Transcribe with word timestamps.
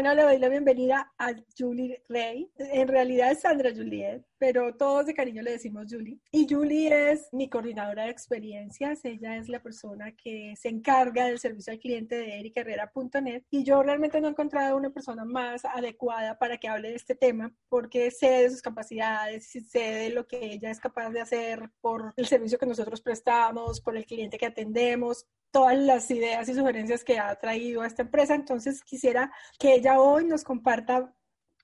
Bueno, 0.00 0.14
le 0.14 0.22
doy 0.22 0.38
la 0.38 0.48
bienvenida 0.48 1.12
a 1.18 1.34
Julie 1.58 2.02
Rey. 2.08 2.50
En 2.56 2.88
realidad 2.88 3.32
es 3.32 3.42
Sandra 3.42 3.70
Juliet, 3.70 4.24
pero 4.38 4.74
todos 4.74 5.04
de 5.04 5.12
cariño 5.12 5.42
le 5.42 5.50
decimos 5.50 5.88
Julie. 5.90 6.18
Y 6.30 6.46
Julie 6.48 7.10
es 7.12 7.28
mi 7.32 7.50
coordinadora 7.50 8.04
de 8.04 8.10
experiencias. 8.10 9.04
Ella 9.04 9.36
es 9.36 9.50
la 9.50 9.62
persona 9.62 10.16
que 10.16 10.54
se 10.56 10.70
encarga 10.70 11.26
del 11.26 11.38
servicio 11.38 11.74
al 11.74 11.80
cliente 11.80 12.16
de 12.16 12.40
ericherrera.net. 12.40 13.42
Y 13.50 13.62
yo 13.62 13.82
realmente 13.82 14.22
no 14.22 14.28
he 14.28 14.30
encontrado 14.30 14.78
una 14.78 14.88
persona 14.88 15.26
más 15.26 15.66
adecuada 15.66 16.38
para 16.38 16.56
que 16.56 16.68
hable 16.68 16.88
de 16.88 16.96
este 16.96 17.14
tema, 17.14 17.52
porque 17.68 18.10
sé 18.10 18.44
de 18.44 18.50
sus 18.50 18.62
capacidades, 18.62 19.50
sé 19.50 19.80
de 19.80 20.08
lo 20.08 20.26
que 20.26 20.54
ella 20.54 20.70
es 20.70 20.80
capaz 20.80 21.10
de 21.10 21.20
hacer 21.20 21.68
por 21.82 22.14
el 22.16 22.24
servicio 22.24 22.56
que 22.56 22.64
nosotros 22.64 23.02
prestamos, 23.02 23.82
por 23.82 23.98
el 23.98 24.06
cliente 24.06 24.38
que 24.38 24.46
atendemos 24.46 25.26
todas 25.50 25.78
las 25.78 26.10
ideas 26.10 26.48
y 26.48 26.54
sugerencias 26.54 27.04
que 27.04 27.18
ha 27.18 27.34
traído 27.36 27.82
a 27.82 27.86
esta 27.86 28.02
empresa. 28.02 28.34
Entonces 28.34 28.82
quisiera 28.82 29.32
que 29.58 29.74
ella 29.74 30.00
hoy 30.00 30.24
nos 30.24 30.44
comparta 30.44 31.12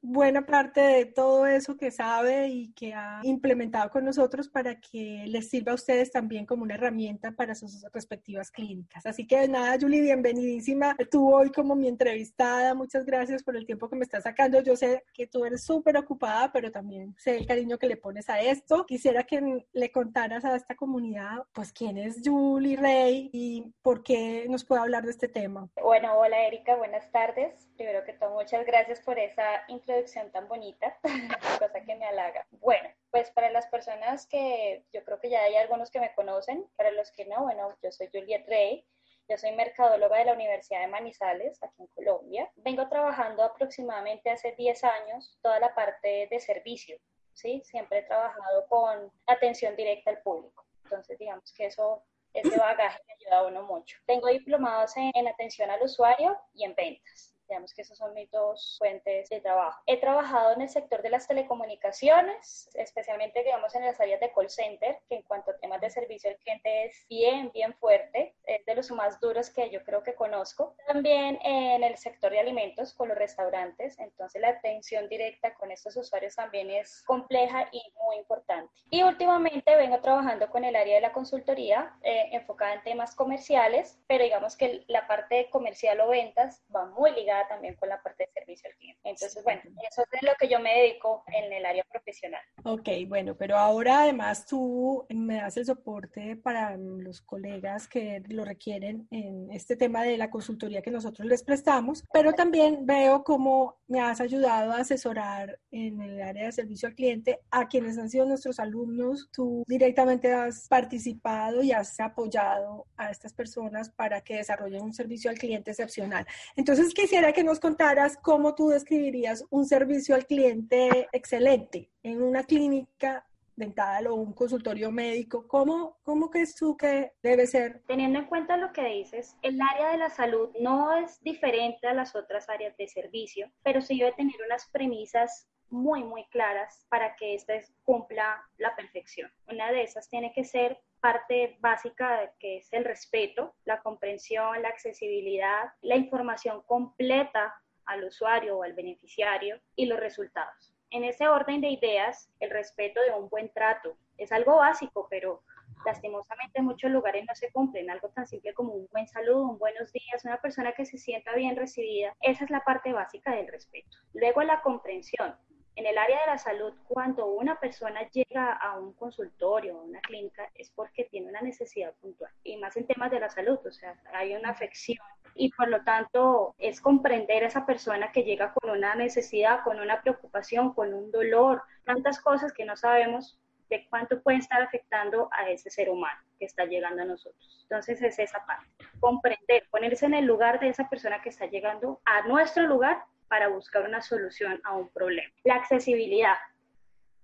buena 0.03 0.47
parte 0.47 0.81
de 0.81 1.07
todo 1.07 1.47
eso 1.47 1.77
que 1.77 1.91
sabe 1.91 2.49
y 2.49 2.73
que 2.73 2.95
ha 2.95 3.21
implementado 3.23 3.91
con 3.91 4.05
nosotros 4.05 4.49
para 4.49 4.79
que 4.81 5.25
les 5.27 5.49
sirva 5.49 5.73
a 5.73 5.77
ustedes 5.77 6.11
también 6.11 6.47
como 6.47 6.63
una 6.63 6.75
herramienta 6.75 7.33
para 7.33 7.55
sus 7.55 7.85
respectivas 7.93 8.51
clínicas. 8.51 9.07
Así 9.07 9.27
que 9.27 9.49
nada, 9.49 9.77
Julie, 9.81 10.03
bienvenidísima. 10.03 10.97
Tú 11.11 11.35
hoy 11.35 11.51
como 11.51 11.75
mi 11.75 11.89
entrevistada, 11.89 12.75
muchas 12.75 13.05
gracias 13.05 13.43
por 13.43 13.57
el 13.57 13.67
tiempo 13.67 13.89
que 13.89 13.97
me 13.97 14.05
estás 14.05 14.25
sacando. 14.25 14.61
Yo 14.63 14.77
sé 14.77 15.05
que 15.13 15.27
tú 15.27 15.45
eres 15.45 15.65
súper 15.65 15.97
ocupada, 15.97 16.53
pero 16.53 16.71
también 16.71 17.15
sé 17.19 17.37
el 17.37 17.47
cariño 17.47 17.79
que 17.79 17.89
le 17.89 17.97
pones 17.97 18.29
a 18.29 18.41
esto. 18.41 18.85
Quisiera 18.87 19.25
que 19.25 19.65
le 19.73 19.93
contaras 19.93 20.45
a 20.45 20.55
esta 20.55 20.75
comunidad, 20.75 21.45
pues, 21.53 21.73
quién 21.73 21.99
es 21.99 22.21
Julie 22.25 22.77
Rey 22.77 23.31
y 23.33 23.73
por 23.83 24.03
qué 24.03 24.47
nos 24.49 24.65
puede 24.65 24.83
hablar 24.83 25.05
de 25.05 25.11
este 25.11 25.29
tema. 25.29 25.69
Bueno, 25.83 26.19
hola 26.19 26.47
Erika, 26.47 26.77
buenas 26.77 27.11
tardes. 27.11 27.69
Primero 27.77 28.05
que 28.05 28.13
todo, 28.13 28.35
muchas 28.35 28.65
gracias 28.67 29.01
por 29.01 29.19
esa 29.19 29.45
introducción 29.69 29.86
tan 30.33 30.49
bonita, 30.49 30.99
cosa 31.59 31.81
que 31.85 31.95
me 31.95 32.07
halaga. 32.07 32.47
Bueno, 32.51 32.89
pues 33.11 33.31
para 33.31 33.51
las 33.51 33.67
personas 33.69 34.27
que 34.27 34.85
yo 34.93 35.05
creo 35.05 35.19
que 35.21 35.31
ya 35.31 35.43
hay 35.43 35.57
algunos 35.57 35.91
que 35.91 36.01
me 36.01 36.15
conocen, 36.15 36.67
para 36.77 36.91
los 36.91 37.11
que 37.13 37.25
no, 37.27 37.43
bueno, 37.45 37.77
yo 37.83 37.93
soy 37.93 38.09
Juliet 38.13 38.47
Rey, 38.47 38.87
yo 39.29 39.39
soy 39.39 39.53
mercadóloga 39.53 40.19
de 40.19 40.27
la 40.27 40.35
Universidad 40.35 40.81
de 40.81 40.87
Manizales, 40.87 41.63
aquí 41.63 41.83
en 41.83 41.89
Colombia. 41.89 42.51
Vengo 42.57 42.89
trabajando 42.89 43.43
aproximadamente 43.43 44.31
hace 44.31 44.53
10 44.53 44.85
años 44.85 45.39
toda 45.43 45.59
la 45.59 45.75
parte 45.75 46.29
de 46.31 46.41
servicio, 46.41 46.97
¿sí? 47.33 47.61
Siempre 47.65 47.99
he 47.99 48.03
trabajado 48.03 48.67
con 48.69 49.11
atención 49.27 49.75
directa 49.75 50.11
al 50.11 50.23
público. 50.23 50.65
Entonces, 50.85 51.19
digamos 51.19 51.53
que 51.53 51.67
eso 51.67 52.05
ese 52.37 52.59
bagaje 52.59 53.01
me 53.07 53.15
ayuda 53.15 53.39
a 53.39 53.47
uno 53.47 53.63
mucho. 53.63 53.99
Tengo 54.07 54.29
diplomados 54.29 54.97
en, 54.97 55.27
atención 55.27 55.71
al 55.71 55.83
usuario 55.83 56.39
y 56.55 56.65
en 56.65 56.75
ventas. 56.75 57.36
Digamos 57.49 57.73
que 57.75 57.83
esas 57.83 57.99
son 57.99 58.15
mis 58.15 58.31
dos 58.31 58.77
fuentes 58.79 59.29
de 59.29 59.41
trabajo. 59.41 59.81
He 59.87 59.99
trabajado 59.99 60.53
en 60.55 60.63
el 60.63 60.69
sector 60.69 61.03
de 61.03 61.11
las 61.11 61.27
telecomunicaciones, 61.29 62.69
especialmente, 62.75 63.43
digamos, 63.43 63.75
en 63.75 63.85
las 63.85 64.01
áreas 64.01 64.21
de 64.21 64.33
call 64.33 64.51
center, 64.51 64.99
que 65.09 65.17
en 65.17 65.23
cuanto 65.23 65.51
a 65.51 65.59
temas 65.59 65.81
de 65.81 65.91
servicio 65.91 66.31
al 66.31 66.37
cliente 66.37 66.85
es 66.87 67.07
bien, 67.09 67.51
bien 67.53 67.75
fuerte, 67.75 68.35
es 68.45 68.65
de 68.65 68.75
los 68.75 68.91
más 68.91 69.21
duros 69.21 69.51
que 69.51 69.71
yo 69.71 69.83
creo 69.85 70.03
que 70.03 70.15
conozco. 70.15 70.75
También 70.87 71.39
en 71.43 71.83
el 71.83 71.97
sector 71.97 72.33
de 72.33 72.41
alimentos 72.41 72.93
con 72.95 73.09
los 73.09 73.19
restaurantes, 73.19 73.99
entonces 73.99 74.41
la 74.41 74.49
atención 74.49 75.09
directa 75.09 75.55
con 75.55 75.71
estos 75.71 75.97
usuarios 75.97 76.35
también 76.35 76.71
es 76.71 77.03
compleja 77.07 77.69
y 77.73 77.83
muy 78.05 78.17
importante. 78.17 78.73
Y 78.91 79.03
últimamente 79.03 79.77
vengo 79.77 80.01
trabajando 80.01 80.49
con 80.51 80.65
el 80.65 80.77
área 80.77 80.97
de 80.97 81.01
la 81.01 81.13
consultoría, 81.13 81.97
eh, 82.03 82.31
enfocada 82.33 82.75
en 82.75 82.83
temas 82.83 83.15
comerciales, 83.15 83.99
pero 84.07 84.25
digamos 84.25 84.57
que 84.57 84.85
la 84.89 85.07
parte 85.07 85.49
comercial 85.51 86.01
o 86.01 86.09
ventas 86.09 86.65
va 86.75 86.87
muy 86.87 87.13
ligada 87.13 87.36
también 87.49 87.75
con 87.77 87.89
la 87.89 88.03
parte 88.03 88.25
de 88.25 88.31
servicio 88.33 88.69
al 88.71 88.77
cliente. 88.77 89.01
Entonces, 89.05 89.43
bueno, 89.45 89.61
eso 89.91 90.03
es 90.03 90.21
de 90.21 90.27
lo 90.27 90.35
que 90.39 90.49
yo 90.49 90.61
me 90.61 90.73
dedico 90.73 91.25
en 91.27 91.53
el 91.53 91.65
área 91.65 91.85
profesional. 91.91 92.41
Ok, 92.65 92.89
bueno, 93.07 93.37
pero 93.37 93.57
ahora 93.57 94.03
además 94.03 94.47
tú 94.47 95.07
me 95.09 95.37
das 95.37 95.57
el 95.57 95.67
soporte 95.67 96.37
para 96.37 96.77
los 96.77 97.21
colegas 97.23 97.89
que 97.89 98.23
lo 98.29 98.45
requieren 98.45 99.07
en 99.11 99.51
este 99.51 99.77
tema 99.77 100.03
de 100.03 100.17
la 100.17 100.31
consultoría 100.31 100.83
que 100.83 100.91
nosotros 100.91 101.27
les 101.27 101.43
prestamos, 101.43 102.03
pero 102.13 102.33
también 102.33 102.87
veo 102.87 103.23
cómo 103.25 103.77
me 103.87 104.01
has 104.01 104.21
ayudado 104.21 104.73
a 104.73 104.79
asesorar 104.79 105.59
en 105.71 106.01
el 106.01 106.21
área 106.23 106.47
de 106.47 106.53
servicio 106.53 106.89
al 106.89 106.95
cliente 106.95 107.41
a 107.51 107.69
quienes 107.69 107.99
han 107.99 108.11
sido 108.11 108.27
nuestros 108.27 108.59
alumnos. 108.59 109.29
Tú 109.33 109.65
directamente 109.67 110.33
has 110.33 110.69
participado 110.69 111.63
y 111.63 111.73
has 111.73 111.99
apoyado 112.01 112.87
a 112.97 113.11
estas 113.11 113.33
personas 113.33 113.91
para 113.91 114.21
que 114.21 114.37
desarrollen 114.37 114.83
un 114.83 114.93
servicio 114.93 115.31
al 115.31 115.39
cliente 115.39 115.71
excepcional. 115.71 116.27
Entonces, 116.57 116.95
quisiera 116.95 117.26
que 117.33 117.45
nos 117.45 117.61
contaras 117.61 118.17
cómo 118.17 118.55
tú 118.55 118.69
describirías 118.69 119.45
un 119.51 119.67
servicio 119.67 120.15
al 120.15 120.27
cliente 120.27 121.09
excelente 121.13 121.91
en 122.03 122.23
una 122.23 122.45
clínica 122.45 123.27
dental 123.57 124.07
o 124.07 124.15
un 124.15 124.33
consultorio 124.33 124.93
médico. 124.93 125.49
¿Cómo, 125.49 125.99
¿Cómo 126.03 126.31
crees 126.31 126.55
tú 126.55 126.77
que 126.77 127.13
debe 127.23 127.47
ser? 127.47 127.83
Teniendo 127.87 128.19
en 128.19 128.27
cuenta 128.27 128.57
lo 128.57 128.73
que 128.73 128.85
dices, 128.85 129.35
el 129.43 129.59
área 129.61 129.91
de 129.93 129.99
la 129.99 130.11
salud 130.11 130.51
no 130.61 130.97
es 130.97 131.21
diferente 131.23 131.87
a 131.87 131.95
las 131.95 132.15
otras 132.15 132.49
áreas 132.49 132.77
de 132.77 132.87
servicio, 132.87 133.51
pero 133.63 133.81
sí 133.81 133.99
debe 133.99 134.13
tener 134.13 134.37
unas 134.45 134.69
premisas 134.71 135.49
muy, 135.71 136.05
muy 136.05 136.25
claras 136.27 136.87
para 136.89 137.17
que 137.17 137.35
ésta 137.35 137.55
cumpla 137.83 138.43
la 138.59 138.75
perfección. 138.77 139.31
Una 139.49 139.71
de 139.73 139.83
esas 139.83 140.09
tiene 140.09 140.33
que 140.33 140.45
ser 140.45 140.81
parte 141.01 141.57
básica 141.61 142.33
que 142.39 142.59
es 142.59 142.73
el 142.73 142.85
respeto, 142.85 143.55
la 143.65 143.81
comprensión, 143.83 144.63
la 144.63 144.69
accesibilidad, 144.69 145.73
la 145.83 145.97
información 145.97 146.63
completa 146.63 147.55
al 147.85 148.05
usuario 148.05 148.59
o 148.59 148.63
al 148.63 148.73
beneficiario 148.73 149.61
y 149.77 149.87
los 149.87 150.01
resultados. 150.01 150.75
En 150.91 151.05
ese 151.05 151.29
orden 151.29 151.61
de 151.61 151.71
ideas, 151.71 152.31
el 152.41 152.51
respeto 152.51 153.01
de 153.03 153.13
un 153.13 153.29
buen 153.29 153.53
trato 153.53 153.97
es 154.19 154.33
algo 154.33 154.57
básico, 154.57 155.07
pero 155.11 155.43
lastimosamente 155.85 156.59
en 156.59 156.65
muchos 156.65 156.91
lugares 156.91 157.25
no 157.27 157.35
se 157.35 157.51
cumplen. 157.51 157.91
Algo 157.91 158.09
tan 158.11 158.27
simple 158.27 158.55
como 158.55 158.73
un 158.73 158.89
buen 158.93 159.07
saludo, 159.09 159.43
un 159.43 159.59
buenos 159.59 159.93
días, 159.93 160.25
una 160.25 160.41
persona 160.41 160.73
que 160.73 160.87
se 160.87 160.99
sienta 160.99 161.35
bien 161.35 161.57
recibida. 161.57 162.15
Esa 162.21 162.45
es 162.45 162.51
la 162.51 162.61
parte 162.61 162.93
básica 162.93 163.35
del 163.35 163.49
respeto. 163.49 163.97
Luego 164.15 164.43
la 164.43 164.63
comprensión. 164.63 165.37
En 165.77 165.85
el 165.85 165.99
área 165.99 166.21
de 166.21 166.27
la 166.29 166.39
salud, 166.39 166.73
cuando 166.89 167.27
una 167.27 167.61
persona 167.61 168.09
llega 168.09 168.55
a 168.55 168.79
un 168.79 168.95
consultorio 168.95 169.77
o 169.77 169.83
una 169.83 170.01
clínica, 170.01 170.51
es 170.55 170.71
porque 170.71 171.05
tiene 171.05 171.29
una 171.29 171.43
necesidad 171.43 171.93
puntual. 172.01 172.33
Y 172.43 172.57
más 172.57 172.79
en 172.79 172.87
temas 172.87 173.11
de 173.11 173.21
la 173.21 173.29
salud, 173.29 173.59
o 173.63 173.71
sea, 173.71 173.95
hay 174.15 174.35
una 174.35 174.51
afección. 174.51 175.05
Y 175.35 175.53
por 175.53 175.69
lo 175.69 175.85
tanto, 175.85 176.55
es 176.57 176.81
comprender 176.81 177.45
a 177.45 177.49
esa 177.49 177.67
persona 177.67 178.11
que 178.11 178.25
llega 178.25 178.55
con 178.55 178.71
una 178.71 178.95
necesidad, 178.95 179.63
con 179.65 179.79
una 179.79 180.01
preocupación, 180.01 180.73
con 180.73 180.95
un 180.95 181.11
dolor, 181.11 181.63
tantas 181.85 182.21
cosas 182.23 182.55
que 182.55 182.65
no 182.65 182.75
sabemos 182.75 183.39
de 183.69 183.87
cuánto 183.91 184.23
pueden 184.23 184.41
estar 184.41 184.63
afectando 184.63 185.29
a 185.31 185.51
ese 185.51 185.71
ser 185.71 185.91
humano 185.91 186.19
que 186.39 186.47
está 186.47 186.65
llegando 186.65 187.03
a 187.03 187.05
nosotros. 187.05 187.61
Entonces 187.65 188.01
es 188.01 188.19
esa 188.19 188.47
parte, 188.47 188.67
comprender, 188.99 189.69
ponerse 189.71 190.07
en 190.07 190.15
el 190.15 190.25
lugar 190.25 190.59
de 190.59 190.69
esa 190.69 190.89
persona 190.89 191.21
que 191.21 191.29
está 191.29 191.47
llegando 191.47 192.01
a 192.07 192.27
nuestro 192.27 192.67
lugar 192.67 193.05
para 193.29 193.49
buscar 193.49 193.85
una 193.85 194.03
solución 194.03 194.61
a 194.65 194.77
un 194.77 194.89
problema. 194.91 195.33
La 195.45 195.55
accesibilidad. 195.57 196.37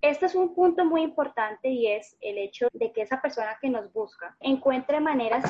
Este 0.00 0.26
es 0.26 0.34
un 0.34 0.54
punto 0.54 0.84
muy 0.84 1.02
importante 1.02 1.69
y 1.69 1.87
es 1.87 2.16
el 2.20 2.37
hecho 2.38 2.69
de 2.72 2.93
que 2.93 3.02
esa 3.02 3.22
persona 3.22 3.56
que 3.60 3.70
nos 3.70 3.93
busca 3.93 4.37
encuentre 4.40 4.99
maneras 4.99 5.44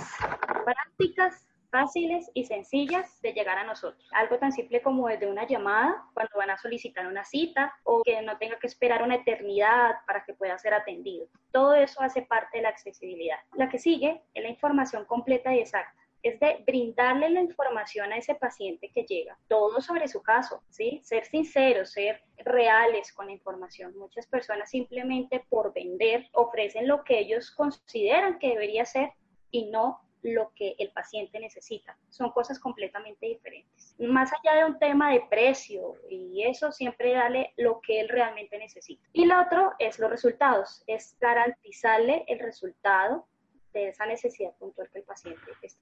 prácticas 0.64 1.48
fáciles 1.70 2.30
y 2.34 2.44
sencillas 2.44 3.20
de 3.22 3.32
llegar 3.32 3.56
a 3.56 3.64
nosotros. 3.64 4.06
Algo 4.12 4.36
tan 4.36 4.52
simple 4.52 4.82
como 4.82 5.08
desde 5.08 5.26
una 5.26 5.46
llamada 5.46 6.04
cuando 6.12 6.36
van 6.36 6.50
a 6.50 6.58
solicitar 6.58 7.06
una 7.06 7.24
cita 7.24 7.74
o 7.84 8.02
que 8.02 8.20
no 8.20 8.36
tenga 8.36 8.58
que 8.58 8.66
esperar 8.66 9.02
una 9.02 9.14
eternidad 9.14 9.96
para 10.06 10.22
que 10.22 10.34
pueda 10.34 10.58
ser 10.58 10.74
atendido. 10.74 11.26
Todo 11.50 11.74
eso 11.74 12.02
hace 12.02 12.20
parte 12.20 12.58
de 12.58 12.64
la 12.64 12.68
accesibilidad. 12.68 13.38
La 13.54 13.70
que 13.70 13.78
sigue 13.78 14.22
es 14.34 14.42
la 14.42 14.50
información 14.50 15.06
completa 15.06 15.54
y 15.54 15.60
exacta 15.60 16.01
es 16.22 16.38
de 16.40 16.62
brindarle 16.66 17.30
la 17.30 17.40
información 17.40 18.12
a 18.12 18.16
ese 18.16 18.34
paciente 18.34 18.90
que 18.94 19.04
llega, 19.04 19.38
todo 19.48 19.80
sobre 19.80 20.08
su 20.08 20.22
caso, 20.22 20.62
¿sí? 20.68 21.00
Ser 21.02 21.24
sinceros, 21.26 21.92
ser 21.92 22.22
reales 22.38 23.12
con 23.12 23.26
la 23.26 23.32
información. 23.32 23.96
Muchas 23.96 24.26
personas 24.26 24.70
simplemente 24.70 25.44
por 25.48 25.72
vender 25.74 26.28
ofrecen 26.32 26.86
lo 26.86 27.02
que 27.04 27.18
ellos 27.18 27.50
consideran 27.50 28.38
que 28.38 28.50
debería 28.50 28.84
ser 28.84 29.10
y 29.50 29.66
no 29.70 30.00
lo 30.22 30.52
que 30.54 30.76
el 30.78 30.92
paciente 30.92 31.40
necesita. 31.40 31.98
Son 32.08 32.30
cosas 32.30 32.60
completamente 32.60 33.26
diferentes. 33.26 33.96
Más 33.98 34.30
allá 34.32 34.58
de 34.58 34.64
un 34.64 34.78
tema 34.78 35.12
de 35.12 35.22
precio 35.28 35.96
y 36.08 36.44
eso, 36.44 36.70
siempre 36.70 37.12
darle 37.12 37.52
lo 37.56 37.80
que 37.80 38.00
él 38.00 38.08
realmente 38.08 38.56
necesita. 38.58 39.02
Y 39.12 39.26
lo 39.26 39.40
otro 39.40 39.72
es 39.80 39.98
los 39.98 40.10
resultados, 40.10 40.84
es 40.86 41.16
garantizarle 41.20 42.24
el 42.28 42.38
resultado 42.38 43.26
de 43.72 43.88
esa 43.88 44.06
necesidad 44.06 44.54
puntual 44.58 44.88
que 44.92 45.00
el 45.00 45.04
paciente 45.04 45.40
está 45.62 45.81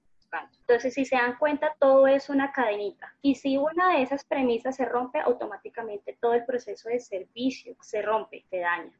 Entonces, 0.61 0.93
si 0.93 1.05
se 1.05 1.15
dan 1.15 1.37
cuenta, 1.37 1.75
todo 1.79 2.07
es 2.07 2.29
una 2.29 2.51
cadenita. 2.51 3.13
Y 3.21 3.35
si 3.35 3.57
una 3.57 3.95
de 3.95 4.03
esas 4.03 4.23
premisas 4.23 4.75
se 4.75 4.85
rompe, 4.85 5.19
automáticamente 5.19 6.17
todo 6.21 6.33
el 6.33 6.45
proceso 6.45 6.89
de 6.89 6.99
servicio 6.99 7.75
se 7.81 8.01
rompe, 8.01 8.45
se 8.49 8.59
daña 8.59 8.91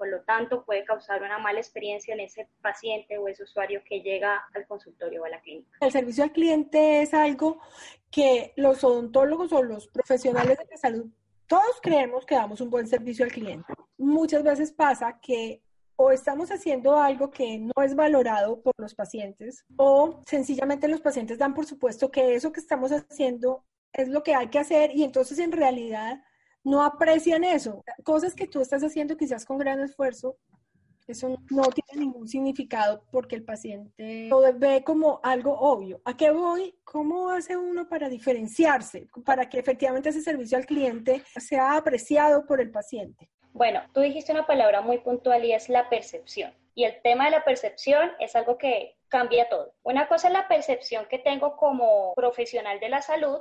por 0.00 0.08
lo 0.08 0.22
tanto 0.22 0.64
puede 0.64 0.82
causar 0.82 1.22
una 1.22 1.38
mala 1.38 1.60
experiencia 1.60 2.14
en 2.14 2.20
ese 2.20 2.48
paciente 2.62 3.18
o 3.18 3.28
ese 3.28 3.42
usuario 3.42 3.82
que 3.84 4.00
llega 4.00 4.42
al 4.54 4.66
consultorio 4.66 5.20
o 5.20 5.24
a 5.26 5.28
la 5.28 5.42
clínica. 5.42 5.76
El 5.78 5.92
servicio 5.92 6.24
al 6.24 6.32
cliente 6.32 7.02
es 7.02 7.12
algo 7.12 7.60
que 8.10 8.54
los 8.56 8.82
odontólogos 8.82 9.52
o 9.52 9.62
los 9.62 9.88
profesionales 9.88 10.56
de 10.56 10.64
la 10.70 10.76
salud, 10.78 11.06
todos 11.46 11.80
creemos 11.82 12.24
que 12.24 12.34
damos 12.34 12.62
un 12.62 12.70
buen 12.70 12.86
servicio 12.86 13.26
al 13.26 13.30
cliente. 13.30 13.74
Muchas 13.98 14.42
veces 14.42 14.72
pasa 14.72 15.18
que 15.20 15.60
o 16.02 16.10
estamos 16.10 16.50
haciendo 16.50 16.96
algo 16.96 17.30
que 17.30 17.58
no 17.58 17.82
es 17.84 17.94
valorado 17.94 18.62
por 18.62 18.72
los 18.78 18.94
pacientes 18.94 19.66
o 19.76 20.22
sencillamente 20.24 20.88
los 20.88 21.02
pacientes 21.02 21.36
dan 21.36 21.52
por 21.52 21.66
supuesto 21.66 22.10
que 22.10 22.34
eso 22.34 22.52
que 22.52 22.60
estamos 22.60 22.90
haciendo 22.90 23.66
es 23.92 24.08
lo 24.08 24.22
que 24.22 24.34
hay 24.34 24.48
que 24.48 24.58
hacer 24.58 24.96
y 24.96 25.04
entonces 25.04 25.38
en 25.38 25.52
realidad 25.52 26.22
no 26.64 26.82
aprecian 26.82 27.44
eso. 27.44 27.82
Cosas 28.02 28.34
que 28.34 28.46
tú 28.46 28.62
estás 28.62 28.82
haciendo 28.82 29.14
quizás 29.14 29.44
con 29.44 29.58
gran 29.58 29.78
esfuerzo, 29.80 30.38
eso 31.06 31.36
no 31.50 31.64
tiene 31.64 32.06
ningún 32.06 32.28
significado 32.28 33.04
porque 33.10 33.36
el 33.36 33.44
paciente 33.44 34.28
lo 34.28 34.40
ve 34.58 34.82
como 34.82 35.20
algo 35.22 35.52
obvio. 35.52 36.00
¿A 36.06 36.16
qué 36.16 36.30
voy? 36.30 36.78
¿Cómo 36.82 37.28
hace 37.28 37.58
uno 37.58 37.88
para 37.88 38.08
diferenciarse, 38.08 39.06
para 39.26 39.50
que 39.50 39.58
efectivamente 39.58 40.08
ese 40.08 40.22
servicio 40.22 40.56
al 40.56 40.64
cliente 40.64 41.22
sea 41.36 41.76
apreciado 41.76 42.46
por 42.46 42.58
el 42.58 42.70
paciente? 42.70 43.30
Bueno, 43.52 43.82
tú 43.92 44.00
dijiste 44.00 44.32
una 44.32 44.46
palabra 44.46 44.80
muy 44.80 44.98
puntual 44.98 45.44
y 45.44 45.52
es 45.52 45.68
la 45.68 45.88
percepción. 45.88 46.54
Y 46.74 46.84
el 46.84 47.02
tema 47.02 47.24
de 47.24 47.32
la 47.32 47.44
percepción 47.44 48.12
es 48.20 48.36
algo 48.36 48.56
que 48.56 48.96
cambia 49.08 49.48
todo. 49.48 49.74
Una 49.82 50.08
cosa 50.08 50.28
es 50.28 50.32
la 50.32 50.48
percepción 50.48 51.06
que 51.06 51.18
tengo 51.18 51.56
como 51.56 52.14
profesional 52.14 52.78
de 52.80 52.88
la 52.88 53.02
salud 53.02 53.40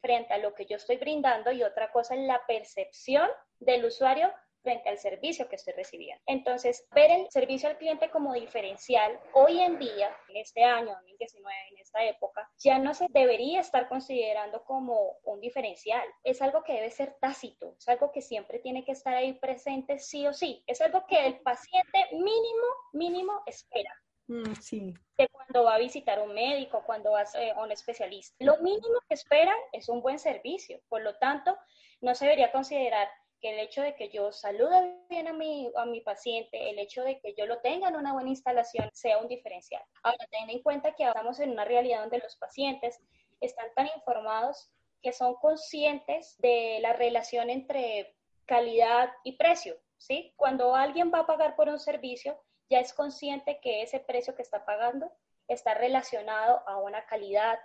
frente 0.00 0.32
a 0.32 0.38
lo 0.38 0.54
que 0.54 0.64
yo 0.64 0.76
estoy 0.76 0.96
brindando 0.96 1.50
y 1.50 1.62
otra 1.62 1.90
cosa 1.90 2.14
es 2.14 2.20
la 2.20 2.40
percepción 2.46 3.28
del 3.58 3.84
usuario 3.84 4.32
frente 4.68 4.90
al 4.90 4.98
servicio 4.98 5.48
que 5.48 5.56
estoy 5.56 5.72
recibiendo. 5.72 6.22
Entonces, 6.26 6.86
ver 6.94 7.10
el 7.10 7.30
servicio 7.30 7.70
al 7.70 7.78
cliente 7.78 8.10
como 8.10 8.34
diferencial 8.34 9.18
hoy 9.32 9.60
en 9.60 9.78
día, 9.78 10.14
en 10.28 10.36
este 10.36 10.62
año 10.62 10.90
2019, 10.90 11.56
en 11.70 11.78
esta 11.78 12.04
época, 12.04 12.50
ya 12.58 12.78
no 12.78 12.92
se 12.92 13.06
debería 13.08 13.60
estar 13.60 13.88
considerando 13.88 14.62
como 14.64 15.16
un 15.24 15.40
diferencial. 15.40 16.06
Es 16.22 16.42
algo 16.42 16.62
que 16.64 16.74
debe 16.74 16.90
ser 16.90 17.16
tácito, 17.18 17.76
es 17.78 17.88
algo 17.88 18.12
que 18.12 18.20
siempre 18.20 18.58
tiene 18.58 18.84
que 18.84 18.92
estar 18.92 19.14
ahí 19.14 19.32
presente 19.32 19.98
sí 19.98 20.26
o 20.26 20.34
sí. 20.34 20.62
Es 20.66 20.82
algo 20.82 21.06
que 21.06 21.26
el 21.26 21.40
paciente 21.40 21.98
mínimo, 22.12 22.66
mínimo 22.92 23.42
espera. 23.46 23.94
Mm, 24.26 24.52
sí. 24.60 24.92
De 25.16 25.28
cuando 25.28 25.64
va 25.64 25.76
a 25.76 25.78
visitar 25.78 26.20
un 26.20 26.34
médico, 26.34 26.82
cuando 26.84 27.12
va 27.12 27.22
a 27.22 27.62
un 27.62 27.72
especialista. 27.72 28.36
Lo 28.40 28.58
mínimo 28.58 29.00
que 29.08 29.14
esperan 29.14 29.56
es 29.72 29.88
un 29.88 30.02
buen 30.02 30.18
servicio. 30.18 30.78
Por 30.90 31.00
lo 31.00 31.16
tanto, 31.16 31.56
no 32.02 32.14
se 32.14 32.26
debería 32.26 32.52
considerar 32.52 33.08
que 33.40 33.50
el 33.50 33.60
hecho 33.60 33.82
de 33.82 33.94
que 33.94 34.08
yo 34.08 34.32
salude 34.32 34.96
bien 35.08 35.28
a 35.28 35.32
mi, 35.32 35.70
a 35.76 35.84
mi 35.86 36.00
paciente, 36.00 36.70
el 36.70 36.78
hecho 36.78 37.02
de 37.02 37.20
que 37.20 37.34
yo 37.34 37.46
lo 37.46 37.60
tenga 37.60 37.88
en 37.88 37.96
una 37.96 38.12
buena 38.12 38.30
instalación, 38.30 38.88
sea 38.92 39.18
un 39.18 39.28
diferencial. 39.28 39.82
Ahora, 40.02 40.26
ten 40.30 40.50
en 40.50 40.62
cuenta 40.62 40.94
que 40.94 41.04
estamos 41.04 41.38
en 41.40 41.50
una 41.50 41.64
realidad 41.64 42.00
donde 42.00 42.18
los 42.18 42.36
pacientes 42.36 43.00
están 43.40 43.68
tan 43.74 43.88
informados 43.94 44.70
que 45.02 45.12
son 45.12 45.34
conscientes 45.36 46.36
de 46.38 46.78
la 46.80 46.92
relación 46.92 47.50
entre 47.50 48.16
calidad 48.46 49.12
y 49.24 49.36
precio, 49.36 49.76
¿sí? 49.96 50.32
Cuando 50.36 50.74
alguien 50.74 51.12
va 51.12 51.20
a 51.20 51.26
pagar 51.26 51.54
por 51.54 51.68
un 51.68 51.78
servicio, 51.78 52.40
ya 52.68 52.80
es 52.80 52.92
consciente 52.92 53.60
que 53.60 53.82
ese 53.82 54.00
precio 54.00 54.34
que 54.34 54.42
está 54.42 54.64
pagando 54.64 55.10
está 55.46 55.74
relacionado 55.74 56.62
a 56.66 56.78
una 56.78 57.06
calidad, 57.06 57.58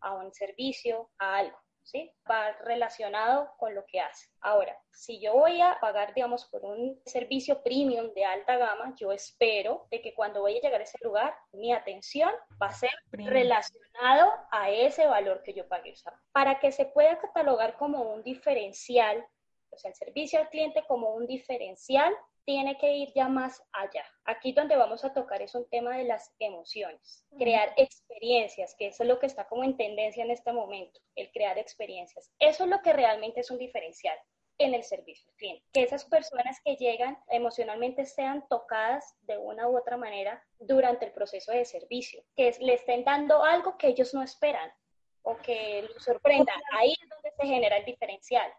a 0.00 0.14
un 0.14 0.32
servicio, 0.32 1.10
a 1.18 1.36
algo. 1.36 1.58
¿Sí? 1.82 2.12
Va 2.30 2.52
relacionado 2.64 3.52
con 3.58 3.74
lo 3.74 3.84
que 3.86 4.00
hace. 4.00 4.28
Ahora, 4.40 4.78
si 4.92 5.18
yo 5.20 5.32
voy 5.32 5.60
a 5.60 5.78
pagar, 5.80 6.14
digamos, 6.14 6.44
por 6.46 6.64
un 6.64 7.00
servicio 7.04 7.62
premium 7.62 8.12
de 8.14 8.24
alta 8.24 8.56
gama, 8.58 8.94
yo 8.96 9.10
espero 9.12 9.86
de 9.90 10.00
que 10.00 10.14
cuando 10.14 10.40
voy 10.40 10.58
a 10.58 10.60
llegar 10.60 10.80
a 10.80 10.84
ese 10.84 10.98
lugar, 11.02 11.34
mi 11.52 11.72
atención 11.72 12.30
va 12.62 12.66
a 12.66 12.72
ser 12.72 12.90
relacionado 13.12 14.30
a 14.52 14.70
ese 14.70 15.06
valor 15.06 15.42
que 15.42 15.54
yo 15.54 15.66
pagué. 15.68 15.94
para 16.32 16.60
que 16.60 16.70
se 16.70 16.86
pueda 16.86 17.18
catalogar 17.18 17.76
como 17.76 18.02
un 18.02 18.22
diferencial, 18.22 19.26
o 19.70 19.76
sea, 19.76 19.90
el 19.90 19.96
servicio 19.96 20.38
al 20.38 20.48
cliente 20.48 20.84
como 20.86 21.14
un 21.14 21.26
diferencial, 21.26 22.14
tiene 22.50 22.76
que 22.78 22.92
ir 22.96 23.12
ya 23.14 23.28
más 23.28 23.62
allá. 23.70 24.04
Aquí 24.24 24.50
donde 24.50 24.74
vamos 24.74 25.04
a 25.04 25.12
tocar 25.12 25.40
es 25.40 25.54
un 25.54 25.68
tema 25.68 25.96
de 25.96 26.02
las 26.02 26.34
emociones, 26.40 27.24
crear 27.38 27.72
experiencias, 27.76 28.74
que 28.76 28.88
eso 28.88 29.04
es 29.04 29.08
lo 29.08 29.20
que 29.20 29.26
está 29.26 29.46
como 29.46 29.62
en 29.62 29.76
tendencia 29.76 30.24
en 30.24 30.32
este 30.32 30.52
momento, 30.52 30.98
el 31.14 31.30
crear 31.30 31.58
experiencias. 31.58 32.28
Eso 32.40 32.64
es 32.64 32.70
lo 32.70 32.82
que 32.82 32.92
realmente 32.92 33.38
es 33.38 33.52
un 33.52 33.58
diferencial 33.58 34.18
en 34.58 34.74
el 34.74 34.82
servicio 34.82 35.30
al 35.30 35.36
cliente. 35.36 35.64
Que 35.72 35.84
esas 35.84 36.04
personas 36.04 36.60
que 36.64 36.74
llegan 36.74 37.16
emocionalmente 37.28 38.04
sean 38.04 38.44
tocadas 38.48 39.16
de 39.20 39.38
una 39.38 39.68
u 39.68 39.78
otra 39.78 39.96
manera 39.96 40.44
durante 40.58 41.06
el 41.06 41.12
proceso 41.12 41.52
de 41.52 41.64
servicio, 41.64 42.20
que 42.34 42.52
le 42.58 42.74
estén 42.74 43.04
dando 43.04 43.44
algo 43.44 43.78
que 43.78 43.86
ellos 43.86 44.12
no 44.12 44.24
esperan 44.24 44.72
o 45.22 45.36
que 45.36 45.82
los 45.82 46.02
sorprenda. 46.02 46.52
Ahí 46.72 46.96
es 47.00 47.08
donde 47.08 47.30
se 47.30 47.46
genera 47.46 47.76
el 47.76 47.84
diferencial. 47.84 48.52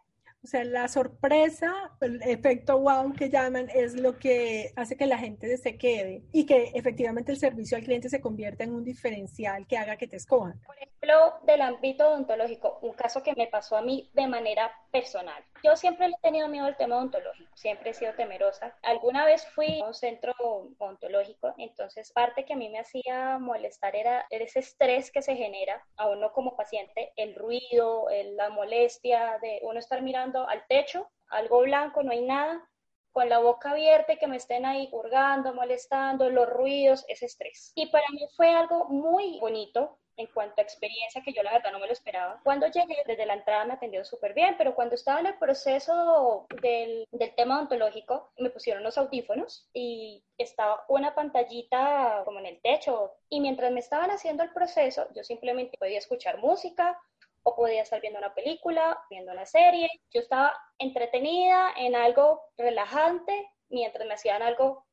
O 0.44 0.48
sea, 0.48 0.64
la 0.64 0.88
sorpresa, 0.88 1.72
el 2.02 2.20
efecto 2.24 2.80
wow 2.80 3.14
que 3.14 3.30
llaman, 3.30 3.70
es 3.74 3.94
lo 3.94 4.18
que 4.18 4.72
hace 4.76 4.98
que 4.98 5.06
la 5.06 5.20
gente 5.20 5.56
se 5.58 5.78
quede 5.78 6.24
y 6.32 6.48
que 6.48 6.72
efectivamente 6.74 7.32
el 7.32 7.38
servicio 7.38 7.78
al 7.78 7.84
cliente 7.84 8.10
se 8.10 8.22
convierta 8.22 8.64
en 8.64 8.74
un 8.74 8.84
diferencial 8.84 9.68
que 9.68 9.78
haga 9.78 9.98
que 9.98 10.08
te 10.08 10.16
escojan. 10.16 10.60
Por 10.66 10.76
ejemplo, 10.78 11.40
del 11.44 11.62
ámbito 11.62 12.08
odontológico, 12.08 12.80
un 12.82 12.94
caso 12.94 13.22
que 13.22 13.36
me 13.36 13.48
pasó 13.48 13.78
a 13.78 13.84
mí 13.84 14.10
de 14.14 14.28
manera 14.28 14.72
personal. 14.92 15.44
Yo 15.64 15.76
siempre 15.76 16.08
he 16.08 16.12
tenido 16.22 16.48
miedo 16.48 16.66
al 16.66 16.76
tema 16.76 16.98
odontológico, 16.98 17.56
siempre 17.56 17.92
he 17.92 17.94
sido 17.94 18.14
temerosa. 18.14 18.76
Alguna 18.82 19.26
vez 19.26 19.46
fui 19.54 19.80
a 19.80 19.86
un 19.86 19.94
centro 19.94 20.34
odontológico, 20.80 21.54
entonces 21.58 22.12
parte 22.12 22.46
que 22.46 22.54
a 22.54 22.58
mí 22.58 22.68
me 22.70 22.80
hacía 22.80 23.38
molestar 23.38 23.96
era 23.96 24.26
ese 24.32 24.60
estrés 24.60 25.12
que 25.12 25.22
se 25.22 25.36
genera 25.36 25.86
a 25.98 26.10
uno 26.10 26.34
como 26.34 26.56
paciente, 26.56 27.14
el 27.16 27.36
ruido, 27.36 28.08
la 28.36 28.50
molestia 28.50 29.38
de 29.42 29.60
uno 29.62 29.80
estar 29.80 30.02
mirando 30.02 30.31
al 30.48 30.66
techo, 30.68 31.10
algo 31.30 31.62
blanco, 31.62 32.04
no 32.04 32.12
hay 32.12 32.22
nada, 32.22 32.68
con 33.12 33.30
la 33.30 33.40
boca 33.40 33.72
abierta 33.72 34.14
y 34.14 34.18
que 34.18 34.28
me 34.28 34.38
estén 34.38 34.66
ahí 34.66 34.90
hurgando, 34.92 35.54
molestando, 35.54 36.30
los 36.30 36.50
ruidos, 36.50 37.06
ese 37.08 37.26
estrés. 37.26 37.72
Y 37.76 37.88
para 37.88 38.06
mí 38.12 38.26
fue 38.36 38.50
algo 38.50 38.86
muy 38.86 39.40
bonito 39.40 39.98
en 40.18 40.28
cuanto 40.28 40.56
a 40.60 40.64
experiencia 40.64 41.22
que 41.24 41.34
yo 41.34 41.42
la 41.42 41.54
verdad 41.54 41.72
no 41.72 41.80
me 41.80 41.88
lo 41.88 41.94
esperaba. 41.94 42.40
Cuando 42.44 42.68
llegué, 42.68 42.96
desde 43.06 43.26
la 43.26 43.34
entrada 43.34 43.66
me 43.66 43.74
atendieron 43.74 44.06
súper 44.06 44.34
bien, 44.34 44.56
pero 44.58 44.76
cuando 44.76 44.96
estaba 44.96 45.20
en 45.20 45.28
el 45.28 45.38
proceso 45.38 46.46
del, 46.62 47.08
del, 47.12 47.36
tema 47.36 47.58
odontológico, 47.58 48.32
me 48.38 48.50
pusieron 48.50 48.84
los 48.84 48.98
audífonos 48.98 49.70
y 49.74 50.24
estaba 50.38 50.84
una 50.90 51.16
pantallita 51.16 52.22
como 52.26 52.40
en 52.40 52.46
el 52.46 52.62
techo. 52.62 53.14
Y 53.30 53.40
mientras 53.40 53.72
me 53.72 53.80
estaban 53.80 54.12
haciendo 54.12 54.44
el 54.44 54.54
proceso, 54.54 55.08
yo 55.16 55.24
simplemente 55.24 55.78
podía 55.78 55.98
escuchar 55.98 56.38
música 56.38 57.00
o 57.44 57.56
podía 57.56 57.82
estar 57.82 58.02
viendo 58.02 58.20
una 58.20 58.34
película, 58.34 59.00
viendo 59.10 59.32
una 59.32 59.46
serie. 59.46 59.90
Yo 60.12 60.22
estaba 60.22 60.54
entretenida 60.78 61.74
en 61.78 61.96
algo 61.96 62.42
relajante 62.58 63.50
mientras 63.70 64.08
me 64.08 64.14
hacían 64.14 64.42
algo 64.42 64.86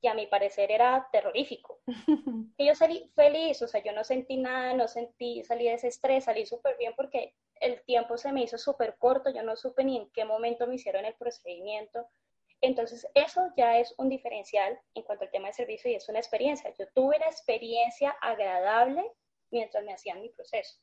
que 0.00 0.08
a 0.08 0.14
mi 0.14 0.26
parecer 0.26 0.70
era 0.70 1.08
terrorífico. 1.10 1.80
y 2.58 2.66
yo 2.66 2.74
salí 2.74 3.10
feliz, 3.14 3.62
o 3.62 3.68
sea, 3.68 3.82
yo 3.82 3.92
no 3.92 4.04
sentí 4.04 4.36
nada, 4.36 4.74
no 4.74 4.88
sentí, 4.88 5.42
salí 5.44 5.64
de 5.64 5.74
ese 5.74 5.88
estrés, 5.88 6.24
salí 6.24 6.46
súper 6.46 6.76
bien 6.76 6.92
porque 6.96 7.34
el 7.60 7.82
tiempo 7.84 8.16
se 8.18 8.32
me 8.32 8.42
hizo 8.42 8.58
súper 8.58 8.96
corto, 8.98 9.30
yo 9.30 9.42
no 9.42 9.56
supe 9.56 9.84
ni 9.84 9.96
en 9.96 10.10
qué 10.10 10.24
momento 10.24 10.66
me 10.66 10.74
hicieron 10.74 11.04
el 11.04 11.14
procedimiento. 11.14 12.06
Entonces, 12.60 13.06
eso 13.14 13.52
ya 13.56 13.78
es 13.78 13.94
un 13.98 14.08
diferencial 14.08 14.78
en 14.94 15.02
cuanto 15.02 15.24
al 15.24 15.30
tema 15.30 15.48
de 15.48 15.54
servicio 15.54 15.90
y 15.90 15.94
es 15.94 16.08
una 16.08 16.18
experiencia. 16.18 16.72
Yo 16.78 16.86
tuve 16.94 17.16
una 17.16 17.26
experiencia 17.26 18.10
agradable 18.20 19.10
mientras 19.50 19.84
me 19.84 19.92
hacían 19.92 20.20
mi 20.20 20.30
proceso. 20.30 20.78